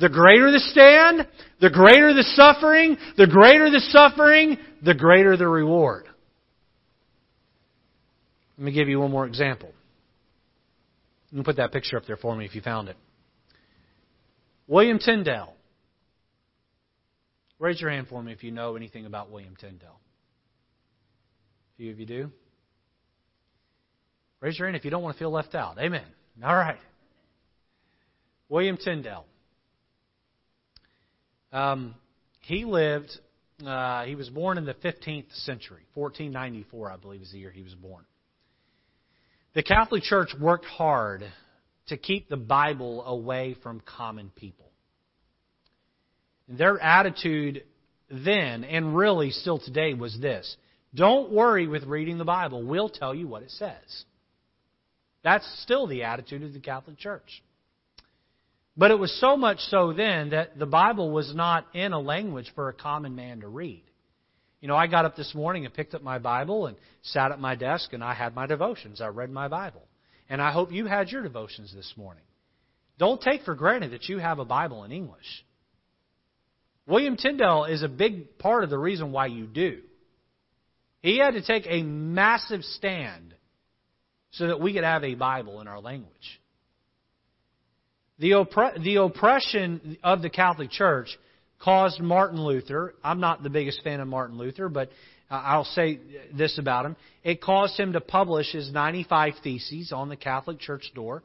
[0.00, 1.26] The greater the stand,
[1.60, 6.06] the greater the suffering, the greater the suffering, the greater the reward.
[8.56, 9.72] Let me give you one more example.
[11.30, 12.96] You can put that picture up there for me if you found it.
[14.66, 15.54] William Tyndale.
[17.58, 20.00] Raise your hand for me if you know anything about William Tyndale.
[21.74, 22.30] A few of you do.
[24.40, 25.78] Raise your hand if you don't want to feel left out.
[25.78, 26.06] Amen.
[26.42, 26.78] All right.
[28.48, 29.26] William Tyndale.
[31.52, 31.94] Um,
[32.40, 33.10] he lived,
[33.64, 35.82] uh, he was born in the 15th century.
[35.94, 38.04] 1494, I believe, is the year he was born.
[39.54, 41.24] The Catholic Church worked hard
[41.88, 44.70] to keep the Bible away from common people.
[46.48, 47.64] Their attitude
[48.10, 50.56] then, and really still today, was this
[50.94, 52.64] Don't worry with reading the Bible.
[52.64, 54.04] We'll tell you what it says.
[55.22, 57.42] That's still the attitude of the Catholic Church.
[58.80, 62.50] But it was so much so then that the Bible was not in a language
[62.54, 63.84] for a common man to read.
[64.62, 67.38] You know, I got up this morning and picked up my Bible and sat at
[67.38, 69.02] my desk and I had my devotions.
[69.02, 69.82] I read my Bible.
[70.30, 72.22] And I hope you had your devotions this morning.
[72.98, 75.44] Don't take for granted that you have a Bible in English.
[76.86, 79.80] William Tyndale is a big part of the reason why you do.
[81.02, 83.34] He had to take a massive stand
[84.30, 86.40] so that we could have a Bible in our language.
[88.20, 91.18] The, oppre- the oppression of the Catholic Church
[91.58, 92.94] caused Martin Luther.
[93.02, 94.90] I'm not the biggest fan of Martin Luther, but
[95.30, 95.98] I'll say
[96.36, 96.96] this about him.
[97.24, 101.22] It caused him to publish his 95 Theses on the Catholic Church door,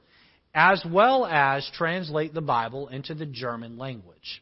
[0.54, 4.42] as well as translate the Bible into the German language.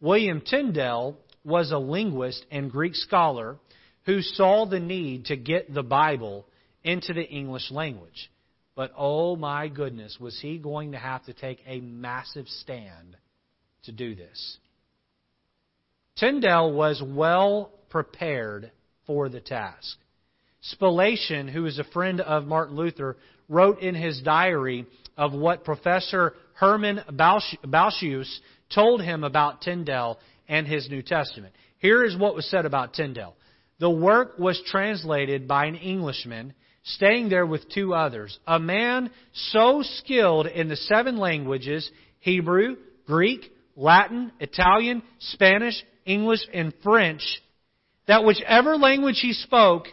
[0.00, 3.56] William Tyndale was a linguist and Greek scholar
[4.04, 6.46] who saw the need to get the Bible
[6.82, 8.30] into the English language.
[8.76, 13.16] But oh my goodness, was he going to have to take a massive stand
[13.84, 14.58] to do this?
[16.18, 18.72] Tyndale was well prepared
[19.06, 19.96] for the task.
[20.72, 23.16] Spalatin, who is a friend of Martin Luther,
[23.48, 28.40] wrote in his diary of what Professor Herman Balchus
[28.74, 31.54] told him about Tyndale and his New Testament.
[31.78, 33.36] Here is what was said about Tyndale.
[33.78, 39.82] The work was translated by an Englishman staying there with two others, a man so
[39.82, 45.74] skilled in the seven languages Hebrew, Greek, Latin, Italian, Spanish,
[46.06, 47.22] English, and French
[48.06, 49.86] that whichever language he spoke,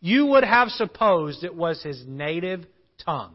[0.00, 2.64] you would have supposed it was his native
[3.04, 3.34] tongue.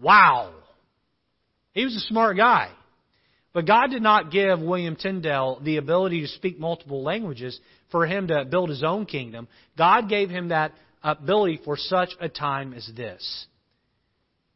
[0.00, 0.52] Wow.
[1.72, 2.70] He was a smart guy.
[3.52, 7.58] But God did not give William Tyndale the ability to speak multiple languages
[7.90, 9.48] for him to build his own kingdom.
[9.78, 10.72] God gave him that
[11.06, 13.46] ability for such a time as this.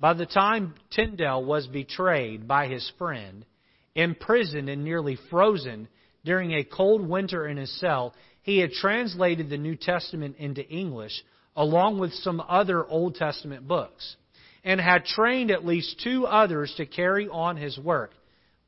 [0.01, 3.47] By the time Tyndale was betrayed by his friend,
[3.95, 5.89] imprisoned and nearly frozen
[6.25, 11.23] during a cold winter in his cell, he had translated the New Testament into English
[11.55, 14.17] along with some other Old Testament books
[14.65, 18.13] and had trained at least two others to carry on his work,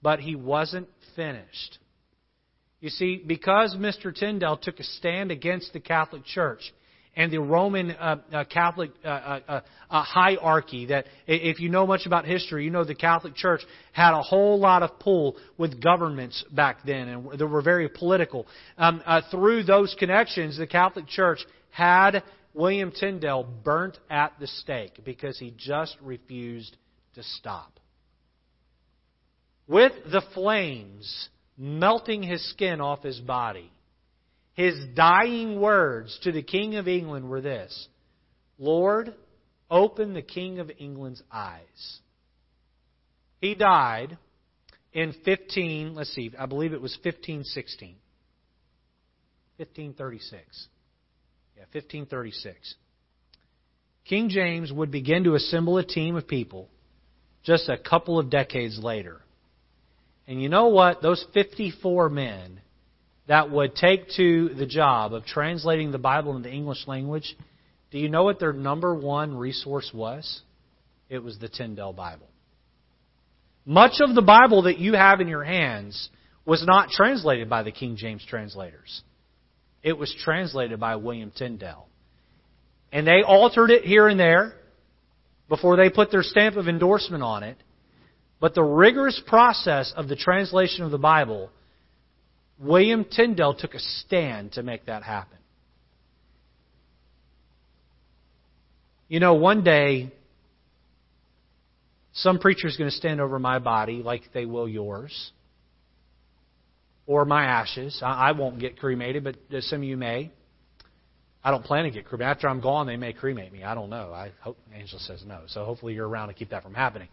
[0.02, 1.78] but he wasn't finished.
[2.80, 4.14] You see, because Mr.
[4.14, 6.72] Tyndale took a stand against the Catholic Church,
[7.14, 10.86] and the Roman uh, uh, Catholic uh, uh, uh, uh, hierarchy.
[10.86, 14.58] That if you know much about history, you know the Catholic Church had a whole
[14.58, 18.46] lot of pull with governments back then, and they were very political.
[18.78, 22.22] Um, through those connections, the Catholic Church had
[22.54, 26.76] William Tyndale burnt at the stake because he just refused
[27.14, 27.78] to stop.
[29.66, 33.70] With the flames melting his skin off his body,
[34.54, 37.88] his dying words to the King of England were this
[38.58, 39.14] Lord,
[39.70, 41.98] open the King of England's eyes.
[43.40, 44.18] He died
[44.92, 47.96] in 15, let's see, I believe it was 1516.
[49.56, 50.68] 1536.
[51.56, 52.74] Yeah, 1536.
[54.04, 56.68] King James would begin to assemble a team of people
[57.44, 59.20] just a couple of decades later.
[60.26, 61.02] And you know what?
[61.02, 62.60] Those 54 men
[63.28, 67.36] that would take to the job of translating the Bible into the English language,
[67.90, 70.42] do you know what their number one resource was?
[71.08, 72.28] It was the Tyndale Bible.
[73.64, 76.08] Much of the Bible that you have in your hands
[76.44, 79.02] was not translated by the King James translators.
[79.82, 81.86] It was translated by William Tyndale.
[82.92, 84.54] And they altered it here and there
[85.48, 87.56] before they put their stamp of endorsement on it.
[88.40, 91.50] But the rigorous process of the translation of the Bible
[92.58, 95.38] William Tyndale took a stand to make that happen.
[99.08, 100.12] You know, one day,
[102.14, 105.32] some preacher is going to stand over my body like they will yours,
[107.06, 108.00] or my ashes.
[108.02, 110.30] I won't get cremated, but some of you may.
[111.44, 112.30] I don't plan to get cremated.
[112.30, 113.64] After I'm gone, they may cremate me.
[113.64, 114.12] I don't know.
[114.12, 115.40] I hope Angela says no.
[115.48, 117.08] So hopefully you're around to keep that from happening.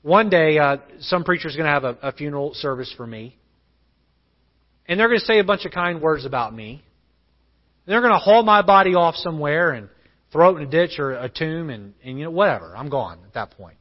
[0.00, 3.36] One day, uh, some preacher is going to have a, a funeral service for me.
[4.86, 6.82] And they're going to say a bunch of kind words about me.
[7.86, 9.88] They're going to haul my body off somewhere and
[10.32, 12.76] throw it in a ditch or a tomb and, and you know, whatever.
[12.76, 13.76] I'm gone at that point.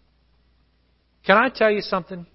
[1.26, 2.26] Can I tell you something?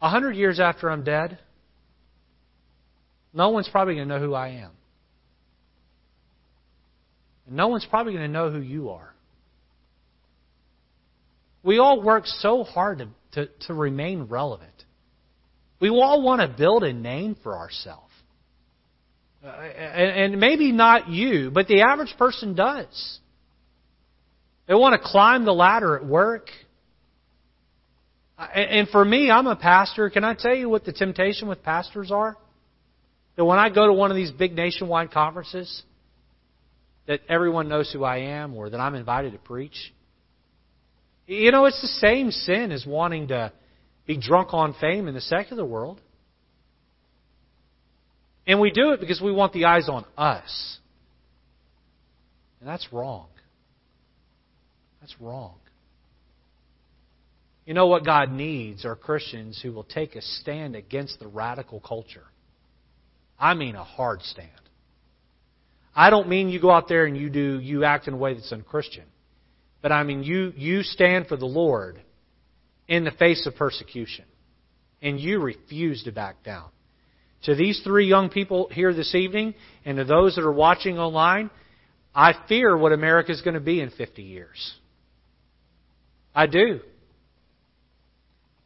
[0.00, 1.38] A hundred years after I'm dead,
[3.32, 4.70] no one's probably going to know who I am.
[7.46, 9.14] And no one's probably going to know who you are.
[11.62, 14.84] We all work so hard to, to, to remain relevant.
[15.80, 18.12] We all want to build a name for ourselves.
[19.44, 23.18] Uh, and, and maybe not you, but the average person does.
[24.66, 26.50] They want to climb the ladder at work.
[28.36, 30.10] And for me, I'm a pastor.
[30.10, 32.36] Can I tell you what the temptation with pastors are?
[33.36, 35.82] That when I go to one of these big nationwide conferences,
[37.06, 39.92] that everyone knows who I am or that I'm invited to preach.
[41.26, 43.52] You know, it's the same sin as wanting to
[44.08, 46.00] be drunk on fame in the secular world.
[48.46, 50.78] And we do it because we want the eyes on us.
[52.58, 53.28] And that's wrong.
[55.02, 55.56] That's wrong.
[57.66, 61.78] You know what God needs are Christians who will take a stand against the radical
[61.78, 62.24] culture.
[63.38, 64.48] I mean a hard stand.
[65.94, 68.32] I don't mean you go out there and you do you act in a way
[68.32, 69.04] that's unchristian.
[69.82, 72.00] But I mean you you stand for the Lord
[72.88, 74.24] in the face of persecution.
[75.00, 76.70] And you refuse to back down.
[77.44, 81.50] To these three young people here this evening, and to those that are watching online,
[82.14, 84.74] I fear what America is going to be in 50 years.
[86.34, 86.80] I do.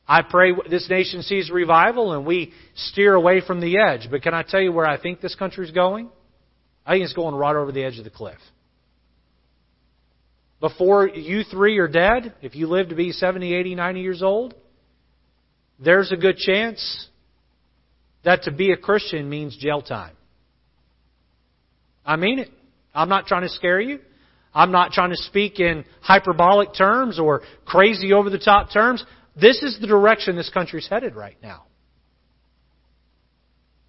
[0.07, 4.09] I pray this nation sees revival and we steer away from the edge.
[4.11, 6.11] But can I tell you where I think this country is going?
[6.85, 8.39] I think it's going right over the edge of the cliff.
[10.63, 14.55] Before you three are dead, if you live to be 70, 80, 90 years old,
[15.81, 17.09] there's a good chance
[18.25, 20.15] that to be a Christian means jail time.
[22.07, 22.49] I mean it.
[22.95, 23.99] I'm not trying to scare you.
[24.55, 29.05] I'm not trying to speak in hyperbolic terms or crazy over the top terms.
[29.35, 31.65] This is the direction this country's headed right now.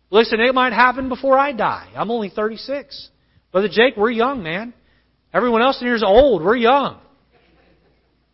[0.10, 1.90] Listen, it might happen before I die.
[1.96, 3.10] I'm only 36.
[3.52, 4.74] Brother Jake, we're young, man.
[5.34, 6.44] Everyone else in here is old.
[6.44, 7.00] We're young.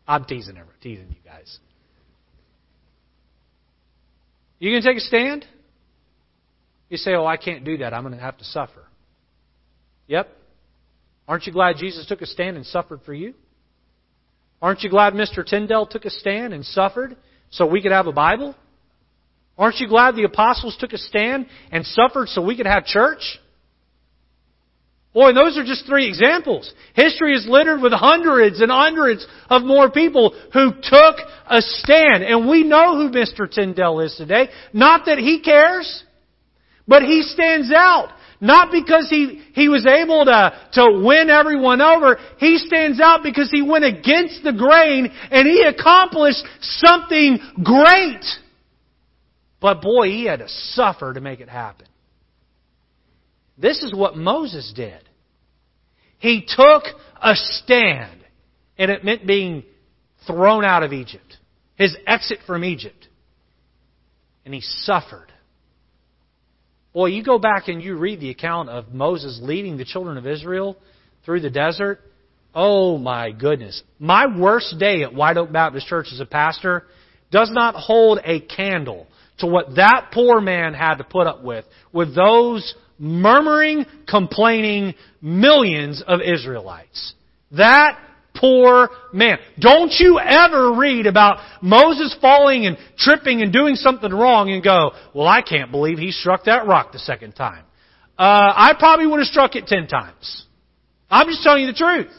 [0.07, 1.59] I'm teasing, everyone, teasing you guys.
[4.59, 5.45] You going to take a stand?
[6.89, 7.93] You say, oh, I can't do that.
[7.93, 8.83] I'm going to have to suffer.
[10.07, 10.27] Yep.
[11.27, 13.35] Aren't you glad Jesus took a stand and suffered for you?
[14.61, 15.45] Aren't you glad Mr.
[15.45, 17.15] Tyndale took a stand and suffered
[17.51, 18.55] so we could have a Bible?
[19.57, 23.39] Aren't you glad the apostles took a stand and suffered so we could have church?
[25.13, 26.71] Boy, those are just three examples.
[26.93, 31.15] History is littered with hundreds and hundreds of more people who took
[31.47, 32.23] a stand.
[32.23, 33.49] And we know who Mr.
[33.49, 34.49] Tyndale is today.
[34.71, 36.03] Not that he cares,
[36.87, 38.09] but he stands out.
[38.41, 42.17] Not because he, he was able to, to win everyone over.
[42.37, 48.23] He stands out because he went against the grain and he accomplished something great.
[49.59, 51.88] But boy, he had to suffer to make it happen.
[53.59, 55.01] This is what Moses did.
[56.17, 56.83] He took
[57.21, 58.19] a stand,
[58.77, 59.63] and it meant being
[60.25, 61.37] thrown out of Egypt,
[61.75, 63.07] his exit from Egypt.
[64.45, 65.27] And he suffered.
[66.93, 70.25] Boy, you go back and you read the account of Moses leading the children of
[70.25, 70.75] Israel
[71.25, 71.99] through the desert.
[72.55, 73.83] Oh my goodness.
[73.99, 76.85] My worst day at White Oak Baptist Church as a pastor
[77.31, 79.05] does not hold a candle
[79.37, 86.03] to what that poor man had to put up with, with those murmuring, complaining millions
[86.05, 87.13] of Israelites.
[87.51, 87.97] That
[88.35, 89.39] poor man.
[89.59, 94.91] Don't you ever read about Moses falling and tripping and doing something wrong and go,
[95.13, 97.65] well, I can't believe he struck that rock the second time.
[98.17, 100.45] Uh, I probably would have struck it ten times.
[101.09, 102.11] I'm just telling you the truth.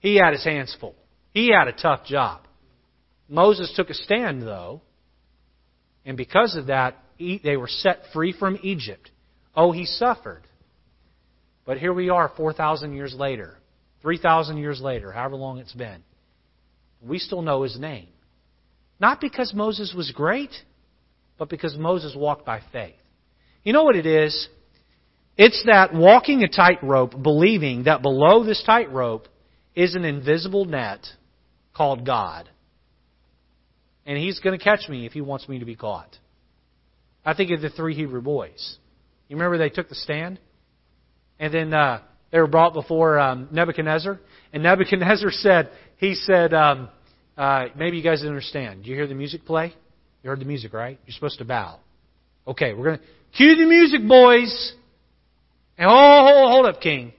[0.00, 0.96] He had his hands full.
[1.32, 2.40] He had a tough job.
[3.28, 4.82] Moses took a stand, though,
[6.04, 9.10] and because of that, they were set free from Egypt.
[9.54, 10.42] Oh, he suffered.
[11.64, 13.56] But here we are 4,000 years later,
[14.02, 16.02] 3,000 years later, however long it's been.
[17.02, 18.08] We still know his name.
[19.00, 20.50] Not because Moses was great,
[21.38, 22.94] but because Moses walked by faith.
[23.64, 24.48] You know what it is?
[25.36, 29.28] It's that walking a tightrope, believing that below this tightrope
[29.74, 31.06] is an invisible net
[31.74, 32.48] called God.
[34.04, 36.16] And he's going to catch me if he wants me to be caught.
[37.24, 38.76] I think of the three Hebrew boys.
[39.32, 40.38] You remember they took the stand?
[41.38, 44.20] And then uh, they were brought before um, Nebuchadnezzar.
[44.52, 46.90] And Nebuchadnezzar said, he said, um,
[47.38, 48.84] uh, maybe you guys didn't understand.
[48.84, 49.72] Do you hear the music play?
[50.22, 50.98] You heard the music, right?
[51.06, 51.80] You're supposed to bow.
[52.46, 53.04] Okay, we're going to
[53.34, 54.74] cue the music, boys.
[55.78, 57.14] And oh, hold, hold up, King.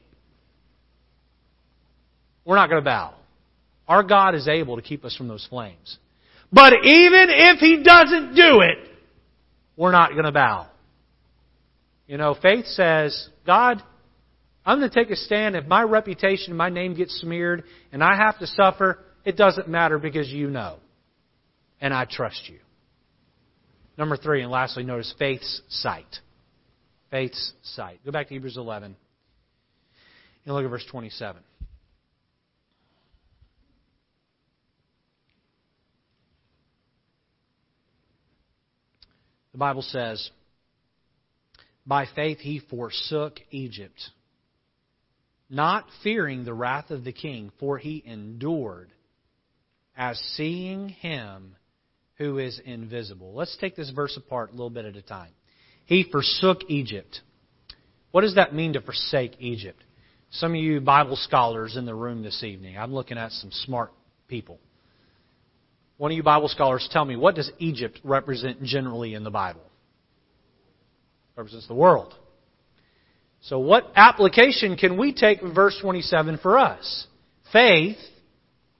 [2.45, 3.15] We're not going to bow.
[3.87, 5.97] Our God is able to keep us from those flames.
[6.51, 8.77] But even if He doesn't do it,
[9.75, 10.67] we're not going to bow.
[12.07, 13.81] You know, faith says, God,
[14.65, 15.55] I'm going to take a stand.
[15.55, 19.97] If my reputation, my name gets smeared, and I have to suffer, it doesn't matter
[19.97, 20.77] because you know.
[21.79, 22.59] And I trust you.
[23.97, 26.19] Number three, and lastly, notice faith's sight.
[27.11, 27.99] Faith's sight.
[28.05, 28.95] Go back to Hebrews 11
[30.45, 31.41] and look at verse 27.
[39.51, 40.31] The Bible says,
[41.85, 44.09] by faith he forsook Egypt,
[45.49, 48.89] not fearing the wrath of the king, for he endured
[49.95, 51.55] as seeing him
[52.17, 53.33] who is invisible.
[53.33, 55.31] Let's take this verse apart a little bit at a time.
[55.85, 57.21] He forsook Egypt.
[58.11, 59.83] What does that mean to forsake Egypt?
[60.31, 63.91] Some of you Bible scholars in the room this evening, I'm looking at some smart
[64.27, 64.59] people.
[65.97, 69.61] One of you Bible scholars tell me, what does Egypt represent generally in the Bible?
[71.35, 72.13] Represents the world.
[73.41, 77.07] So, what application can we take from verse 27 for us?
[77.51, 77.97] Faith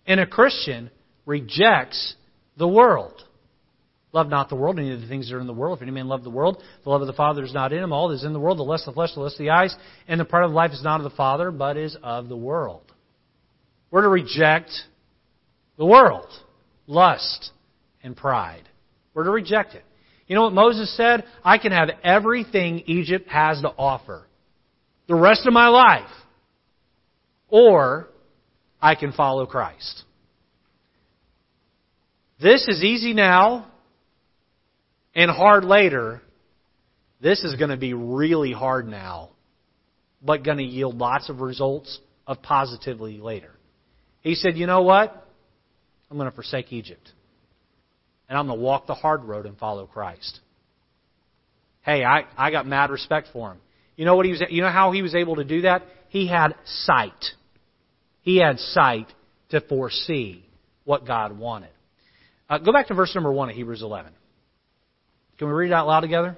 [0.05, 0.89] in a Christian
[1.25, 2.15] rejects
[2.57, 3.21] the world.
[4.13, 5.79] Love not the world, any of the things that are in the world.
[5.79, 7.91] If any man love the world, the love of the Father is not in him.
[7.91, 9.49] All that is in the world, the lust of the flesh, the lust of the
[9.49, 9.75] eyes,
[10.07, 12.83] and the pride of life is not of the Father, but is of the world.
[13.89, 14.69] We're to reject
[15.77, 16.27] the world,
[16.85, 17.51] lust,
[18.03, 18.69] and pride.
[19.15, 19.83] We're to reject it.
[20.27, 21.25] You know what Moses said?
[21.43, 24.25] I can have everything Egypt has to offer
[25.07, 26.09] the rest of my life.
[27.49, 28.07] Or
[28.81, 30.03] I can follow Christ.
[32.41, 33.67] This is easy now
[35.15, 36.21] and hard later.
[37.21, 39.29] This is going to be really hard now,
[40.21, 43.51] but going to yield lots of results of positively later.
[44.21, 45.27] He said, You know what?
[46.09, 47.11] I'm going to forsake Egypt.
[48.29, 50.39] And I'm going to walk the hard road and follow Christ.
[51.81, 53.57] Hey, I, I got mad respect for him.
[53.95, 55.83] You know what he was you know how he was able to do that?
[56.09, 57.25] He had sight.
[58.21, 59.07] He had sight
[59.49, 60.45] to foresee
[60.85, 61.69] what God wanted.
[62.49, 64.11] Uh, go back to verse number 1 of Hebrews 11.
[65.37, 66.37] Can we read it out loud together?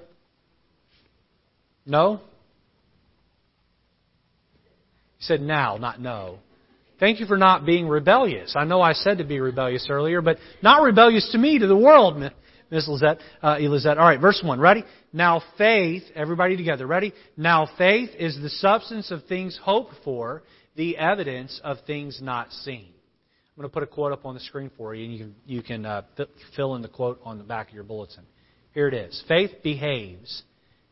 [1.84, 2.20] No?
[5.18, 6.38] He said now, not no.
[6.98, 8.54] Thank you for not being rebellious.
[8.56, 11.76] I know I said to be rebellious earlier, but not rebellious to me, to the
[11.76, 12.16] world,
[12.70, 13.18] Miss Lizette.
[13.42, 13.98] Uh, Elizette.
[13.98, 14.58] All right, verse 1.
[14.58, 14.82] Ready?
[15.12, 17.12] Now faith, everybody together, ready?
[17.36, 20.42] Now faith is the substance of things hoped for,
[20.74, 22.88] the evidence of things not seen.
[23.56, 25.34] I'm going to put a quote up on the screen for you, and you can,
[25.46, 26.02] you can uh,
[26.54, 28.24] fill in the quote on the back of your bulletin.
[28.72, 30.42] Here it is Faith behaves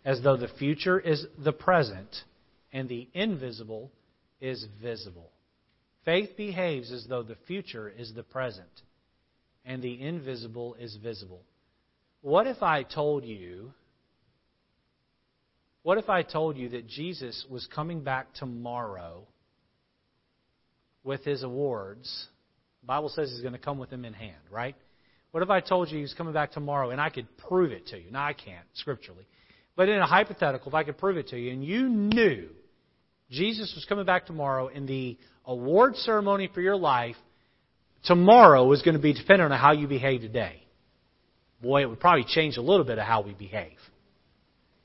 [0.04, 2.14] as though the future is the present
[2.72, 3.90] and the invisible
[4.40, 5.30] is visible.
[6.04, 8.68] Faith behaves as though the future is the present
[9.64, 11.42] and the invisible is visible.
[12.20, 13.72] What if I told you
[15.82, 19.26] what if I told you that Jesus was coming back tomorrow
[21.02, 22.28] with his awards
[22.84, 24.76] the Bible says he's going to come with them in hand, right?
[25.30, 27.98] What if I told you he's coming back tomorrow and I could prove it to
[27.98, 28.10] you?
[28.10, 29.26] Now, I can't, scripturally.
[29.74, 32.50] But in a hypothetical, if I could prove it to you, and you knew
[33.30, 35.16] Jesus was coming back tomorrow and the
[35.46, 37.16] award ceremony for your life
[38.04, 40.62] tomorrow is going to be dependent on how you behave today.
[41.62, 43.78] Boy, it would probably change a little bit of how we behave.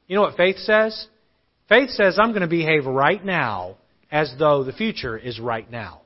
[0.07, 1.07] You know what faith says?
[1.67, 3.77] Faith says, I'm going to behave right now
[4.11, 6.01] as though the future is right now.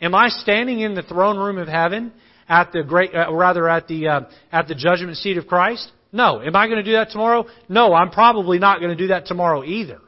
[0.00, 2.12] Am I standing in the throne room of heaven
[2.48, 4.20] at the great, uh, rather at the uh,
[4.52, 5.90] at the judgment seat of Christ?
[6.12, 6.40] No.
[6.40, 7.46] Am I going to do that tomorrow?
[7.68, 10.00] No, I'm probably not going to do that tomorrow either.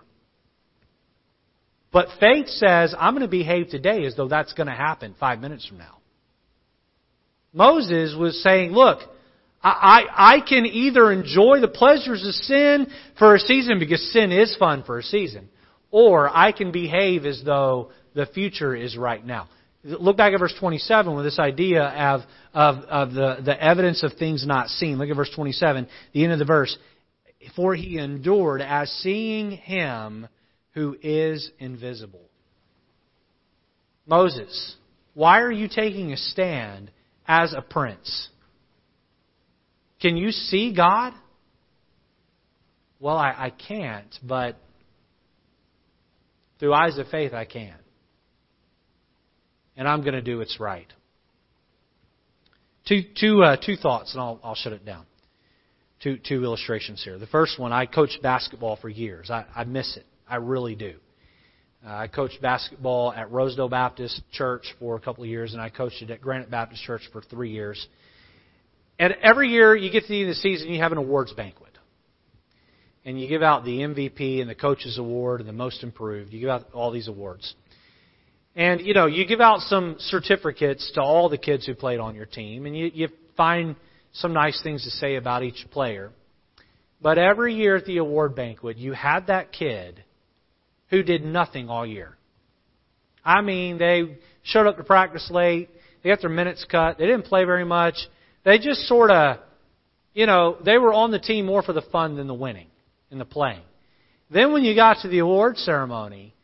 [1.93, 5.41] But faith says I'm going to behave today as though that's going to happen five
[5.41, 5.99] minutes from now.
[7.53, 9.01] Moses was saying, look,
[9.63, 12.87] I, I, can either enjoy the pleasures of sin
[13.19, 15.51] for a season because sin is fun for a season,
[15.91, 19.49] or I can behave as though the future is right now.
[19.83, 22.21] Look back at verse 27 with this idea of,
[22.55, 24.99] of, of the, the evidence of things not seen.
[24.99, 26.77] Look at verse 27, the end of the verse.
[27.57, 30.29] For he endured as seeing him
[30.73, 32.29] who is invisible.
[34.07, 34.77] Moses,
[35.15, 36.91] why are you taking a stand
[37.27, 38.29] as a prince?
[40.01, 41.13] Can you see God?
[42.99, 44.57] Well, I, I can't, but
[46.59, 47.75] through eyes of faith I can
[49.81, 50.87] and I'm going to do what's right.
[52.87, 55.07] Two, two, uh, two thoughts, and I'll, I'll shut it down.
[56.03, 57.19] Two, two illustrations here.
[57.19, 59.31] The first one, I coached basketball for years.
[59.31, 60.05] I, I miss it.
[60.31, 60.95] I really do.
[61.85, 65.71] Uh, I coached basketball at Rosedale Baptist Church for a couple of years, and I
[65.71, 67.87] coached it at Granite Baptist Church for three years.
[68.99, 71.33] And every year you get to the end of the season, you have an awards
[71.33, 71.73] banquet.
[73.05, 76.33] And you give out the MVP and the Coaches Award and the Most Improved.
[76.33, 77.55] You give out all these awards.
[78.55, 82.15] And, you know, you give out some certificates to all the kids who played on
[82.15, 83.75] your team, and you, you find
[84.13, 86.11] some nice things to say about each player.
[87.01, 90.05] But every year at the award banquet, you had that kid
[90.91, 92.17] who did nothing all year.
[93.25, 95.69] I mean, they showed up to practice late,
[96.03, 97.95] they got their minutes cut, they didn't play very much.
[98.45, 99.39] They just sort of,
[100.15, 102.69] you know, they were on the team more for the fun than the winning
[103.11, 103.63] and the playing.
[104.31, 106.35] Then when you got to the award ceremony,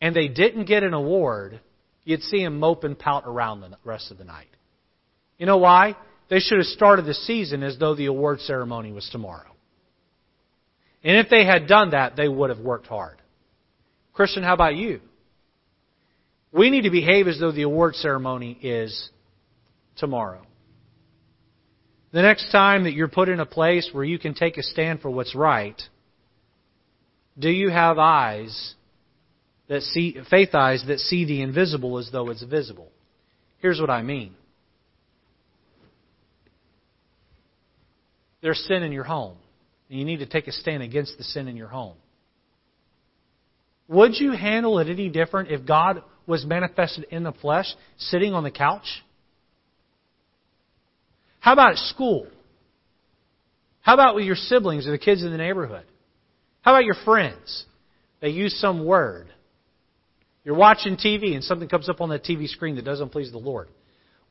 [0.00, 1.60] and they didn't get an award,
[2.04, 4.48] you'd see them mope and pout around the rest of the night.
[5.38, 5.96] You know why?
[6.28, 9.50] They should have started the season as though the award ceremony was tomorrow.
[11.02, 13.16] And if they had done that, they would have worked hard.
[14.14, 15.00] Christian, how about you?
[16.52, 19.10] We need to behave as though the award ceremony is
[19.96, 20.42] tomorrow.
[22.12, 25.00] The next time that you're put in a place where you can take a stand
[25.00, 25.80] for what's right,
[27.38, 28.74] do you have eyes
[29.68, 32.90] that see faith eyes that see the invisible as though it's visible.
[33.58, 34.34] Here's what I mean.
[38.42, 39.36] There's sin in your home,
[39.88, 41.96] and you need to take a stand against the sin in your home.
[43.88, 47.66] Would you handle it any different if God was manifested in the flesh,
[47.98, 49.04] sitting on the couch?
[51.40, 52.26] How about at school?
[53.82, 55.84] How about with your siblings or the kids in the neighborhood?
[56.62, 57.66] How about your friends?
[58.22, 59.28] They use some word
[60.44, 63.38] You're watching TV and something comes up on that TV screen that doesn't please the
[63.38, 63.68] Lord.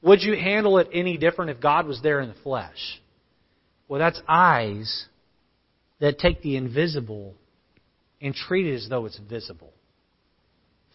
[0.02, 3.02] Would you handle it any different if God was there in the flesh?
[3.88, 5.06] Well, that's eyes
[6.00, 7.36] that take the invisible
[8.24, 9.74] and treat it as though it's visible.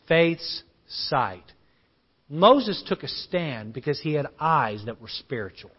[0.08, 1.44] Faith's sight.
[2.28, 5.70] Moses took a stand because he had eyes that were spiritual.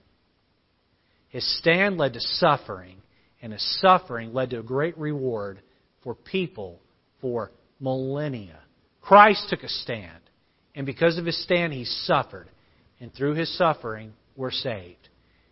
[1.29, 2.97] His stand led to suffering,
[3.41, 5.59] and his suffering led to a great reward
[6.03, 6.79] for people
[7.19, 8.59] for millennia.
[9.01, 10.21] Christ took a stand,
[10.75, 12.47] and because of his stand, he suffered.
[12.99, 15.09] And through his suffering, we're saved.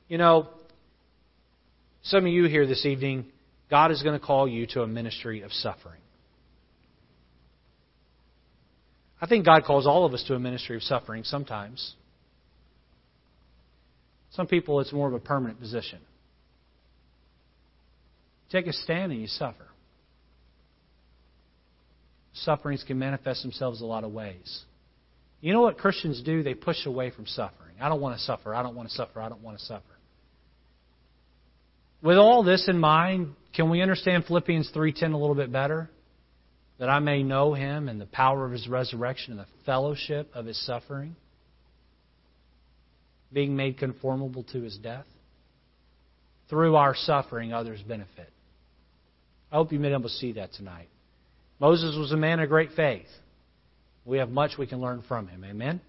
[0.07, 0.49] You know,
[2.03, 3.25] some of you here this evening,
[3.69, 5.99] God is going to call you to a ministry of suffering.
[9.21, 11.95] I think God calls all of us to a ministry of suffering sometimes.
[14.31, 15.99] Some people, it's more of a permanent position.
[18.51, 19.65] Take a stand and you suffer.
[22.33, 24.63] Sufferings can manifest themselves a lot of ways.
[25.41, 26.43] You know what Christians do?
[26.43, 27.75] They push away from suffering.
[27.81, 28.53] I don't want to suffer.
[28.53, 29.19] I don't want to suffer.
[29.19, 29.83] I don't want to suffer.
[32.01, 35.89] With all this in mind, can we understand Philippians 3:10 a little bit better?
[36.77, 40.45] That I may know him and the power of his resurrection and the fellowship of
[40.45, 41.15] his suffering,
[43.33, 45.07] being made conformable to his death.
[46.49, 48.31] Through our suffering, others benefit.
[49.51, 50.89] I hope you've been able to see that tonight.
[51.59, 53.09] Moses was a man of great faith.
[54.05, 55.43] We have much we can learn from him.
[55.43, 55.81] Amen?